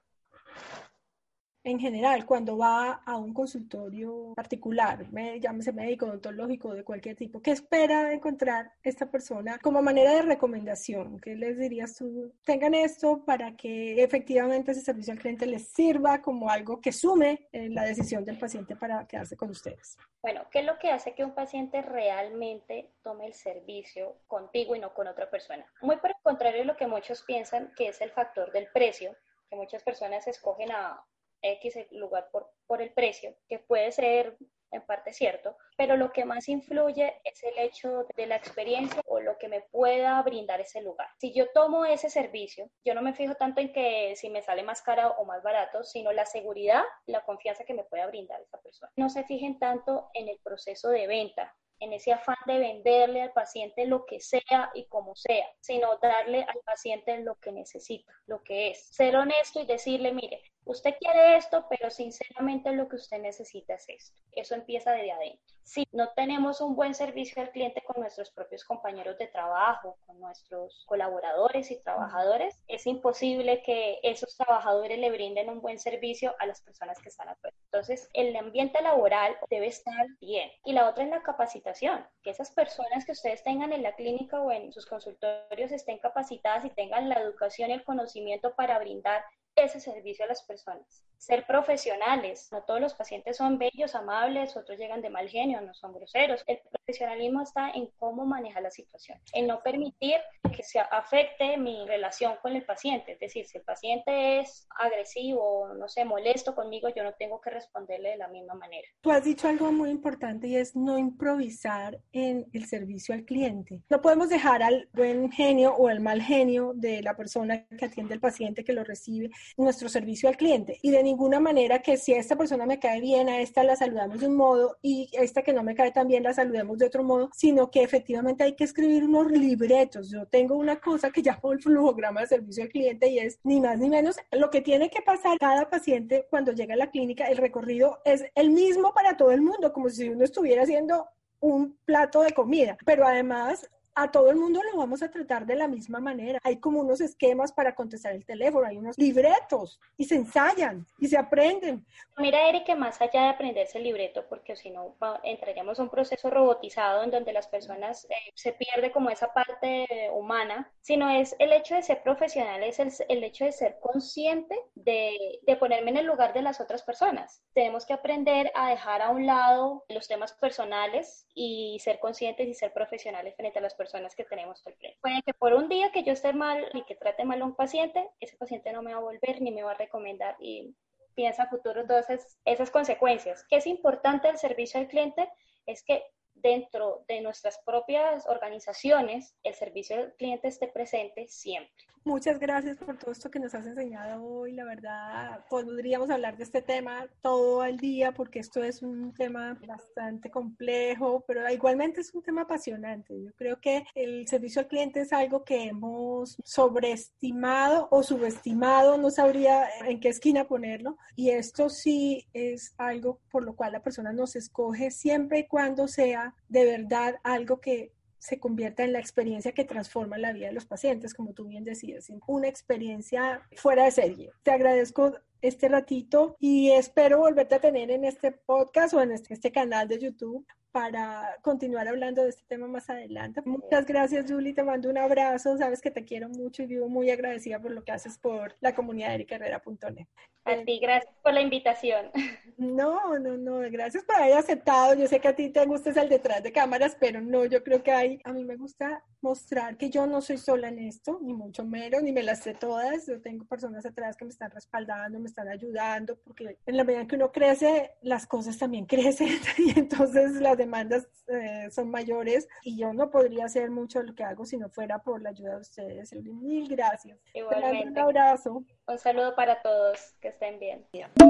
en 1.63 1.79
general 1.79 2.25
cuando 2.25 2.57
va 2.57 3.01
a 3.05 3.17
un 3.17 3.33
consultorio 3.33 4.33
particular, 4.35 5.05
llámese 5.39 5.73
médico, 5.73 6.05
odontológico, 6.05 6.73
de 6.73 6.83
cualquier 6.83 7.15
tipo, 7.15 7.41
¿qué 7.41 7.51
espera 7.51 8.13
encontrar 8.13 8.71
esta 8.83 9.09
persona 9.09 9.59
como 9.59 9.81
manera 9.81 10.13
de 10.13 10.21
recomendación? 10.21 11.19
¿Qué 11.19 11.35
les 11.35 11.57
dirías 11.57 11.95
tú? 11.95 12.33
Tengan 12.45 12.73
esto 12.73 13.23
para 13.25 13.55
que 13.55 14.01
efectivamente 14.01 14.71
ese 14.71 14.81
servicio 14.81 15.13
al 15.13 15.19
cliente 15.19 15.45
les 15.45 15.67
sirva 15.67 16.21
como 16.21 16.49
algo 16.49 16.79
que 16.79 16.91
sume 16.91 17.47
la 17.51 17.83
decisión 17.83 18.23
del 18.23 18.37
paciente 18.37 18.75
para 18.75 19.05
quedarse 19.05 19.35
con 19.35 19.49
ustedes. 19.49 19.97
Bueno, 20.21 20.43
¿qué 20.51 20.59
es 20.59 20.65
lo 20.65 20.77
que 20.79 20.91
hace 20.91 21.13
que 21.13 21.23
un 21.23 21.33
paciente 21.33 21.81
realmente 21.81 22.91
tome 23.03 23.25
el 23.25 23.33
servicio 23.33 24.17
contigo 24.27 24.75
y 24.75 24.79
no 24.79 24.93
con 24.93 25.07
otra 25.07 25.29
persona? 25.29 25.65
Muy 25.81 25.97
por 25.97 26.09
el 26.09 26.15
contrario 26.23 26.59
de 26.59 26.65
lo 26.65 26.75
que 26.75 26.87
muchos 26.87 27.23
piensan 27.23 27.73
que 27.75 27.87
es 27.89 28.01
el 28.01 28.11
factor 28.11 28.51
del 28.51 28.67
precio, 28.73 29.15
que 29.49 29.55
muchas 29.55 29.83
personas 29.83 30.27
escogen 30.27 30.71
a 30.71 31.03
X 31.41 31.75
lugar 31.91 32.29
por, 32.31 32.51
por 32.67 32.81
el 32.81 32.91
precio, 32.91 33.35
que 33.47 33.59
puede 33.59 33.91
ser 33.91 34.37
en 34.71 34.81
parte 34.85 35.13
cierto, 35.13 35.57
pero 35.77 35.97
lo 35.97 36.11
que 36.11 36.25
más 36.25 36.47
influye 36.47 37.19
es 37.23 37.43
el 37.43 37.57
hecho 37.57 38.05
de 38.15 38.27
la 38.27 38.35
experiencia 38.35 39.01
o 39.05 39.19
lo 39.19 39.37
que 39.37 39.47
me 39.47 39.61
pueda 39.61 40.21
brindar 40.21 40.61
ese 40.61 40.81
lugar. 40.81 41.07
Si 41.17 41.33
yo 41.33 41.47
tomo 41.53 41.85
ese 41.85 42.09
servicio, 42.09 42.69
yo 42.85 42.93
no 42.93 43.01
me 43.01 43.13
fijo 43.13 43.35
tanto 43.35 43.61
en 43.61 43.73
que 43.73 44.15
si 44.15 44.29
me 44.29 44.41
sale 44.41 44.63
más 44.63 44.81
caro 44.81 45.15
o 45.17 45.25
más 45.25 45.41
barato, 45.43 45.83
sino 45.83 46.11
la 46.11 46.25
seguridad, 46.25 46.83
la 47.05 47.23
confianza 47.25 47.63
que 47.63 47.73
me 47.73 47.83
pueda 47.83 48.07
brindar 48.07 48.41
esa 48.41 48.61
persona. 48.61 48.91
No 48.95 49.09
se 49.09 49.23
fijen 49.23 49.59
tanto 49.59 50.09
en 50.13 50.29
el 50.29 50.39
proceso 50.43 50.89
de 50.89 51.07
venta, 51.07 51.55
en 51.79 51.93
ese 51.93 52.11
afán 52.11 52.37
de 52.45 52.59
venderle 52.59 53.21
al 53.21 53.31
paciente 53.31 53.85
lo 53.85 54.05
que 54.05 54.19
sea 54.19 54.71
y 54.73 54.85
como 54.85 55.15
sea, 55.15 55.45
sino 55.59 55.97
darle 55.97 56.43
al 56.43 56.59
paciente 56.65 57.17
lo 57.19 57.35
que 57.35 57.51
necesita, 57.51 58.11
lo 58.27 58.43
que 58.43 58.71
es. 58.71 58.87
Ser 58.89 59.15
honesto 59.15 59.61
y 59.61 59.65
decirle, 59.65 60.13
mire, 60.13 60.41
usted 60.65 60.95
quiere 60.99 61.37
esto, 61.37 61.65
pero 61.69 61.89
sinceramente 61.89 62.71
lo 62.71 62.87
que 62.87 62.97
usted 62.97 63.19
necesita 63.19 63.75
es 63.75 63.89
esto. 63.89 64.21
Eso 64.31 64.55
empieza 64.55 64.91
desde 64.91 65.11
adentro. 65.11 65.55
Si 65.63 65.87
no 65.91 66.09
tenemos 66.15 66.61
un 66.61 66.75
buen 66.75 66.93
servicio 66.93 67.41
al 67.41 67.51
cliente 67.51 67.83
con 67.83 68.01
nuestros 68.01 68.31
propios 68.31 68.63
compañeros 68.63 69.17
de 69.17 69.27
trabajo, 69.27 69.97
con 70.05 70.19
nuestros 70.19 70.83
colaboradores 70.87 71.71
y 71.71 71.81
trabajadores, 71.81 72.59
es 72.67 72.87
imposible 72.87 73.61
que 73.63 73.99
esos 74.03 74.35
trabajadores 74.35 74.97
le 74.97 75.11
brinden 75.11 75.49
un 75.49 75.61
buen 75.61 75.79
servicio 75.79 76.35
a 76.39 76.45
las 76.45 76.61
personas 76.61 76.99
que 76.99 77.09
están 77.09 77.29
afuera. 77.29 77.55
Entonces, 77.71 78.09
el 78.13 78.35
ambiente 78.35 78.81
laboral 78.81 79.37
debe 79.49 79.67
estar 79.67 80.07
bien. 80.19 80.49
Y 80.65 80.73
la 80.73 80.89
otra 80.89 81.03
es 81.03 81.09
la 81.11 81.21
capacitación, 81.21 82.03
que 82.23 82.31
esas 82.31 82.49
personas 82.51 83.05
que 83.05 83.11
ustedes 83.11 83.43
tengan 83.43 83.73
en 83.73 83.83
la 83.83 83.95
clínica 83.95 84.41
o 84.41 84.51
en 84.51 84.71
sus 84.73 84.87
consultorios 84.87 85.71
estén 85.71 85.99
capacitadas 85.99 86.65
y 86.65 86.71
tengan 86.71 87.09
la 87.09 87.19
educación 87.21 87.69
y 87.69 87.73
el 87.73 87.83
conocimiento 87.83 88.55
para 88.55 88.79
brindar 88.79 89.23
ese 89.55 89.79
servicio 89.79 90.25
a 90.25 90.29
las 90.29 90.43
personas. 90.43 91.08
Ser 91.19 91.45
profesionales. 91.45 92.47
No 92.51 92.63
todos 92.63 92.79
los 92.79 92.93
pacientes 92.93 93.35
son 93.35 93.57
bellos, 93.57 93.93
amables, 93.93 94.55
otros 94.55 94.79
llegan 94.79 95.01
de 95.01 95.09
mal 95.09 95.27
genio, 95.27 95.59
no 95.59 95.73
son 95.73 95.93
groseros. 95.93 96.43
El 96.47 96.59
profesionalismo 96.71 97.41
está 97.41 97.71
en 97.71 97.89
cómo 97.97 98.25
manejar 98.25 98.63
la 98.63 98.71
situación, 98.71 99.19
en 99.33 99.45
no 99.45 99.61
permitir 99.61 100.15
que 100.55 100.63
se 100.63 100.79
afecte 100.79 101.57
mi 101.57 101.85
relación 101.85 102.35
con 102.41 102.55
el 102.55 102.63
paciente. 102.63 103.11
Es 103.11 103.19
decir, 103.19 103.45
si 103.45 103.57
el 103.57 103.65
paciente 103.65 104.39
es 104.39 104.65
agresivo, 104.79 105.73
no 105.77 105.89
sé, 105.89 106.05
molesto 106.05 106.55
conmigo, 106.55 106.87
yo 106.95 107.03
no 107.03 107.13
tengo 107.13 107.41
que 107.41 107.49
responderle 107.49 108.11
de 108.11 108.17
la 108.17 108.29
misma 108.29 108.53
manera. 108.53 108.87
Tú 109.01 109.11
has 109.11 109.23
dicho 109.23 109.49
algo 109.49 109.73
muy 109.73 109.89
importante 109.89 110.47
y 110.47 110.55
es 110.55 110.75
no 110.75 110.97
improvisar 110.97 111.99
en 112.13 112.47
el 112.53 112.65
servicio 112.65 113.13
al 113.13 113.25
cliente. 113.25 113.81
No 113.89 114.01
podemos 114.01 114.29
dejar 114.29 114.63
al 114.63 114.87
buen 114.93 115.29
genio 115.31 115.75
o 115.75 115.89
al 115.89 115.99
mal 115.99 116.21
genio 116.21 116.71
de 116.75 117.01
la 117.01 117.15
persona 117.17 117.67
que 117.67 117.85
atiende 117.85 118.13
al 118.13 118.21
paciente, 118.21 118.63
que 118.63 118.71
lo 118.73 118.85
recibe, 118.85 119.29
nuestro 119.57 119.89
servicio 119.89 120.29
al 120.29 120.37
cliente. 120.37 120.79
Y 120.81 120.91
de 120.91 121.08
ninguna 121.09 121.39
manera 121.39 121.79
que 121.79 121.97
si 121.97 122.13
a 122.13 122.19
esta 122.19 122.35
persona 122.35 122.65
me 122.67 122.79
cae 122.79 123.01
bien, 123.01 123.29
a 123.29 123.41
esta 123.41 123.63
la 123.63 123.75
saludamos 123.75 124.19
de 124.19 124.27
un 124.27 124.35
modo 124.35 124.77
y 124.81 125.09
esta 125.13 125.41
que 125.41 125.53
no 125.53 125.63
me 125.63 125.73
cae 125.73 125.91
tan 125.91 126.07
bien 126.07 126.23
la 126.23 126.33
saludemos 126.33 126.77
de 126.77 126.85
otro 126.85 127.03
modo, 127.03 127.29
sino 127.35 127.71
que 127.71 127.81
efectivamente 127.81 128.43
hay 128.43 128.55
que 128.55 128.63
escribir 128.63 129.03
unos 129.03 129.31
libretos. 129.31 130.09
Yo 130.11 130.27
tengo 130.27 130.55
una 130.55 130.79
cosa 130.79 131.09
que 131.09 131.21
llamo 131.27 131.51
el 131.51 131.61
flujograma 131.61 132.21
de 132.21 132.27
servicio 132.27 132.63
al 132.63 132.69
cliente 132.69 133.07
y 133.09 133.17
es 133.19 133.39
ni 133.43 133.59
más 133.59 133.79
ni 133.79 133.89
menos 133.89 134.17
lo 134.31 134.49
que 134.51 134.61
tiene 134.61 134.89
que 134.89 135.01
pasar 135.01 135.37
cada 135.39 135.69
paciente 135.69 136.27
cuando 136.29 136.51
llega 136.51 136.75
a 136.75 136.77
la 136.77 136.91
clínica. 136.91 137.25
El 137.25 137.37
recorrido 137.37 137.99
es 138.05 138.25
el 138.35 138.51
mismo 138.51 138.93
para 138.93 139.17
todo 139.17 139.31
el 139.31 139.41
mundo, 139.41 139.73
como 139.73 139.89
si 139.89 140.09
uno 140.09 140.23
estuviera 140.23 140.63
haciendo 140.63 141.07
un 141.39 141.77
plato 141.85 142.21
de 142.21 142.33
comida, 142.33 142.77
pero 142.85 143.07
además 143.07 143.67
a 144.01 144.09
todo 144.09 144.29
el 144.29 144.37
mundo 144.37 144.61
lo 144.63 144.77
vamos 144.77 145.03
a 145.03 145.11
tratar 145.11 145.45
de 145.45 145.57
la 145.57 145.67
misma 145.67 145.99
manera. 145.99 146.39
Hay 146.43 146.57
como 146.57 146.79
unos 146.79 147.01
esquemas 147.01 147.51
para 147.51 147.75
contestar 147.75 148.13
el 148.13 148.25
teléfono, 148.25 148.65
hay 148.65 148.77
unos 148.77 148.97
libretos 148.97 149.77
y 149.97 150.05
se 150.05 150.15
ensayan 150.15 150.85
y 150.99 151.07
se 151.07 151.17
aprenden. 151.17 151.85
Mira, 152.17 152.47
Eric, 152.47 152.73
más 152.77 153.01
allá 153.01 153.23
de 153.23 153.29
aprenderse 153.29 153.77
el 153.77 153.83
libreto, 153.83 154.25
porque 154.29 154.55
si 154.55 154.69
no 154.69 154.95
entraríamos 155.23 155.79
a 155.79 155.83
un 155.83 155.89
proceso 155.89 156.29
robotizado 156.29 157.03
en 157.03 157.11
donde 157.11 157.33
las 157.33 157.47
personas 157.47 158.05
eh, 158.05 158.31
se 158.35 158.53
pierde 158.53 158.91
como 158.91 159.09
esa 159.09 159.33
parte 159.33 159.85
humana, 160.13 160.71
sino 160.81 161.09
es 161.09 161.35
el 161.39 161.51
hecho 161.51 161.75
de 161.75 161.81
ser 161.81 162.01
profesional, 162.01 162.63
es 162.63 162.79
el, 162.79 162.91
el 163.09 163.23
hecho 163.23 163.45
de 163.45 163.51
ser 163.51 163.79
consciente 163.81 164.57
de, 164.75 165.39
de 165.45 165.55
ponerme 165.57 165.91
en 165.91 165.97
el 165.97 166.05
lugar 166.05 166.33
de 166.33 166.41
las 166.41 166.61
otras 166.61 166.83
personas. 166.83 167.41
Tenemos 167.53 167.85
que 167.85 167.93
aprender 167.93 168.49
a 168.55 168.69
dejar 168.69 169.01
a 169.01 169.09
un 169.09 169.25
lado 169.25 169.83
los 169.89 170.07
temas 170.07 170.33
personales 170.33 171.27
y 171.33 171.79
ser 171.79 171.99
conscientes 171.99 172.47
y 172.47 172.53
ser 172.53 172.71
profesionales 172.71 173.35
frente 173.35 173.59
a 173.59 173.61
las 173.61 173.75
personas 173.75 173.88
que 174.15 174.23
tenemos 174.23 174.65
al 174.65 174.73
frente. 174.75 174.97
Puede 175.01 175.21
que 175.23 175.33
por 175.33 175.53
un 175.53 175.69
día 175.69 175.91
que 175.91 176.03
yo 176.03 176.13
esté 176.13 176.33
mal 176.33 176.69
y 176.73 176.83
que 176.83 176.95
trate 176.95 177.25
mal 177.25 177.41
a 177.41 177.45
un 177.45 177.55
paciente, 177.55 178.09
ese 178.19 178.37
paciente 178.37 178.71
no 178.71 178.81
me 178.81 178.93
va 178.93 178.99
a 178.99 179.03
volver 179.03 179.41
ni 179.41 179.51
me 179.51 179.63
va 179.63 179.71
a 179.71 179.75
recomendar 179.75 180.35
y 180.39 180.75
piensa 181.15 181.43
a 181.43 181.49
futuro 181.49 181.85
todas 181.85 182.09
esas, 182.09 182.37
esas 182.45 182.71
consecuencias. 182.71 183.45
¿Qué 183.49 183.57
es 183.57 183.67
importante 183.67 184.27
del 184.27 184.37
servicio 184.37 184.79
al 184.79 184.87
cliente? 184.87 185.29
Es 185.65 185.83
que 185.83 186.03
dentro 186.33 187.03
de 187.07 187.21
nuestras 187.21 187.59
propias 187.65 188.27
organizaciones 188.27 189.35
el 189.43 189.53
servicio 189.53 189.97
al 189.97 190.13
cliente 190.15 190.47
esté 190.47 190.67
presente 190.67 191.27
siempre. 191.27 191.85
Muchas 192.05 192.39
gracias 192.39 192.77
por 192.77 192.97
todo 192.97 193.11
esto 193.11 193.29
que 193.29 193.39
nos 193.39 193.53
has 193.53 193.65
enseñado 193.65 194.23
hoy. 194.23 194.53
La 194.53 194.63
verdad, 194.63 195.45
podríamos 195.49 196.09
hablar 196.09 196.37
de 196.37 196.43
este 196.43 196.61
tema 196.61 197.07
todo 197.21 197.63
el 197.65 197.77
día 197.77 198.13
porque 198.13 198.39
esto 198.39 198.63
es 198.63 198.81
un 198.81 199.13
tema 199.13 199.59
bastante 199.67 200.31
complejo, 200.31 201.23
pero 201.27 201.47
igualmente 201.49 202.01
es 202.01 202.13
un 202.13 202.23
tema 202.23 202.43
apasionante. 202.43 203.21
Yo 203.21 203.31
creo 203.35 203.59
que 203.59 203.85
el 203.95 204.27
servicio 204.27 204.61
al 204.61 204.67
cliente 204.67 205.01
es 205.01 205.11
algo 205.11 205.43
que 205.43 205.65
hemos 205.65 206.37
sobreestimado 206.43 207.89
o 207.91 208.01
subestimado, 208.01 208.97
no 208.97 209.11
sabría 209.11 209.67
en 209.85 209.99
qué 209.99 210.09
esquina 210.09 210.47
ponerlo. 210.47 210.97
Y 211.15 211.31
esto 211.31 211.69
sí 211.69 212.27
es 212.33 212.73
algo 212.77 213.19
por 213.29 213.43
lo 213.43 213.55
cual 213.55 213.73
la 213.73 213.83
persona 213.83 214.13
nos 214.13 214.35
escoge 214.35 214.89
siempre 214.89 215.39
y 215.39 215.47
cuando 215.47 215.87
sea 215.87 216.33
de 216.47 216.65
verdad 216.65 217.15
algo 217.23 217.59
que 217.59 217.91
se 218.19 218.39
convierta 218.39 218.83
en 218.83 218.93
la 218.93 218.99
experiencia 218.99 219.53
que 219.53 219.65
transforma 219.65 220.17
la 220.17 220.33
vida 220.33 220.47
de 220.47 220.53
los 220.53 220.65
pacientes, 220.65 221.13
como 221.13 221.33
tú 221.33 221.47
bien 221.47 221.63
decías, 221.63 222.11
una 222.27 222.47
experiencia 222.47 223.41
fuera 223.55 223.85
de 223.85 223.91
serie. 223.91 224.31
Te 224.43 224.51
agradezco 224.51 225.15
este 225.41 225.69
ratito 225.69 226.35
y 226.39 226.71
espero 226.71 227.19
volverte 227.19 227.55
a 227.55 227.61
tener 227.61 227.91
en 227.91 228.03
este 228.03 228.31
podcast 228.31 228.93
o 228.93 229.01
en 229.01 229.13
este, 229.13 229.33
este 229.33 229.51
canal 229.51 229.87
de 229.87 229.99
YouTube 229.99 230.45
para 230.71 231.37
continuar 231.41 231.87
hablando 231.87 232.23
de 232.23 232.29
este 232.29 232.43
tema 232.47 232.67
más 232.67 232.89
adelante. 232.89 233.41
Muchas 233.45 233.85
gracias, 233.85 234.25
Julie. 234.29 234.53
Te 234.53 234.63
mando 234.63 234.89
un 234.89 234.97
abrazo. 234.97 235.57
Sabes 235.57 235.81
que 235.81 235.91
te 235.91 236.05
quiero 236.05 236.29
mucho 236.29 236.63
y 236.63 236.67
vivo 236.67 236.87
muy 236.87 237.09
agradecida 237.09 237.59
por 237.59 237.71
lo 237.71 237.83
que 237.83 237.91
haces 237.91 238.17
por 238.17 238.55
la 238.59 238.75
comunidad 238.75 239.09
de 239.09 239.15
ericarrera.net. 239.15 240.07
A 240.45 240.63
ti, 240.63 240.79
gracias 240.79 241.13
por 241.21 241.33
la 241.33 241.41
invitación. 241.41 242.11
No, 242.59 243.17
no, 243.17 243.37
no, 243.37 243.59
gracias 243.71 244.03
por 244.03 244.17
haber 244.17 244.33
aceptado. 244.33 244.93
Yo 244.93 245.07
sé 245.07 245.21
que 245.21 245.29
a 245.29 245.35
ti 245.35 245.47
te 245.47 245.65
gusta 245.65 245.91
el 245.91 246.09
detrás 246.09 246.43
de 246.43 246.51
cámaras, 246.51 246.97
pero 246.99 247.21
no, 247.21 247.45
yo 247.45 247.63
creo 247.63 247.81
que 247.81 247.91
hay, 247.93 248.19
a 248.25 248.33
mí 248.33 248.43
me 248.43 248.57
gusta 248.57 249.01
mostrar 249.21 249.77
que 249.77 249.89
yo 249.89 250.05
no 250.07 250.21
soy 250.21 250.37
sola 250.37 250.67
en 250.67 250.79
esto, 250.79 251.19
ni 251.21 251.33
mucho 251.33 251.63
menos, 251.63 252.03
ni 252.03 252.11
me 252.11 252.21
las 252.21 252.39
sé 252.39 252.53
todas. 252.53 253.07
Yo 253.07 253.21
tengo 253.21 253.45
personas 253.45 253.85
atrás 253.85 254.17
que 254.17 254.25
me 254.25 254.31
están 254.31 254.51
respaldando, 254.51 255.19
me 255.19 255.29
están 255.29 255.47
ayudando, 255.47 256.17
porque 256.17 256.57
en 256.65 256.75
la 256.75 256.83
medida 256.83 257.07
que 257.07 257.15
uno 257.15 257.31
crece, 257.31 257.91
las 258.01 258.27
cosas 258.27 258.57
también 258.57 258.85
crecen 258.87 259.39
y 259.57 259.79
entonces 259.79 260.33
las 260.33 260.57
demandas 260.59 261.07
eh, 261.27 261.69
son 261.71 261.89
mayores 261.89 262.47
y 262.63 262.77
yo 262.77 262.93
no 262.93 263.09
podría 263.09 263.45
hacer 263.45 263.71
mucho 263.71 263.99
de 263.99 264.07
lo 264.07 264.15
que 264.15 264.23
hago 264.23 264.45
si 264.45 264.57
no 264.57 264.69
fuera 264.69 264.99
por 264.99 265.21
la 265.21 265.29
ayuda 265.29 265.55
de 265.55 265.61
ustedes. 265.61 266.13
Mil 266.13 266.67
gracias. 266.67 267.17
Igualmente. 267.33 267.89
Un 267.89 267.97
abrazo. 267.97 268.63
Un 268.87 268.97
saludo 268.99 269.35
para 269.35 269.61
todos, 269.61 270.15
que 270.19 270.27
estén 270.27 270.59
bien. 270.59 270.85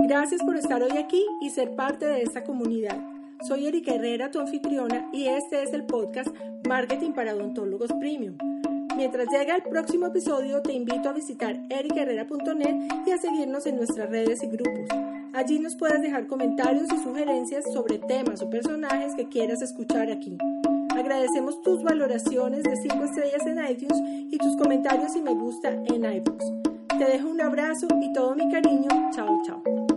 Gracias 0.08 0.44
por 0.44 0.58
estar 0.58 0.82
hoy 0.84 0.98
aquí 0.98 1.26
y 1.42 1.50
ser 1.50 1.76
parte 1.76 2.06
de 2.06 2.24
esta 2.24 2.44
comunidad. 2.44 2.98
Soy 3.48 3.68
Erika 3.68 3.94
Herrera, 3.94 4.32
tu 4.32 4.40
anfitriona, 4.40 5.10
y 5.14 5.28
este 5.28 5.64
es 5.64 5.72
el 5.72 5.86
podcast 5.86 6.28
Marketing 6.68 7.14
para 7.14 7.34
Odontólogos 7.34 7.94
Premium. 7.94 8.38
Mientras 8.98 9.28
llega 9.30 9.56
el 9.56 9.64
próximo 9.64 10.08
episodio, 10.08 10.62
te 10.62 10.74
invito 10.74 11.08
a 11.08 11.14
visitar 11.14 11.58
ericherrera.net 11.70 12.76
y 13.06 13.12
a 13.12 13.18
seguirnos 13.18 13.66
en 13.66 13.78
nuestras 13.78 14.10
redes 14.10 14.44
y 14.44 14.48
grupos. 14.48 14.90
Allí 15.40 15.58
nos 15.58 15.74
puedes 15.78 16.02
dejar 16.02 16.28
comentarios 16.28 16.90
y 16.94 17.02
sugerencias 17.02 17.64
sobre 17.72 17.98
temas 17.98 18.42
o 18.42 18.50
personajes 18.50 19.16
que 19.16 19.30
quieras 19.30 19.62
escuchar 19.62 20.12
aquí. 20.12 20.38
Agradecemos 20.90 21.62
tus 21.62 21.82
valoraciones 21.82 22.64
de 22.64 22.76
5 22.76 23.06
estrellas 23.06 23.48
en 23.48 23.72
iTunes 23.72 24.02
y 24.34 24.38
tus 24.38 24.58
comentarios 24.58 25.16
y 25.16 25.22
me 25.22 25.34
gusta 25.34 25.70
en 25.70 26.04
iBooks. 26.04 26.46
Te 26.90 27.06
dejo 27.06 27.30
un 27.30 27.40
abrazo 27.40 27.88
y 28.02 28.12
todo 28.12 28.36
mi 28.36 28.52
cariño. 28.52 28.90
Chao, 29.14 29.42
chao. 29.46 29.89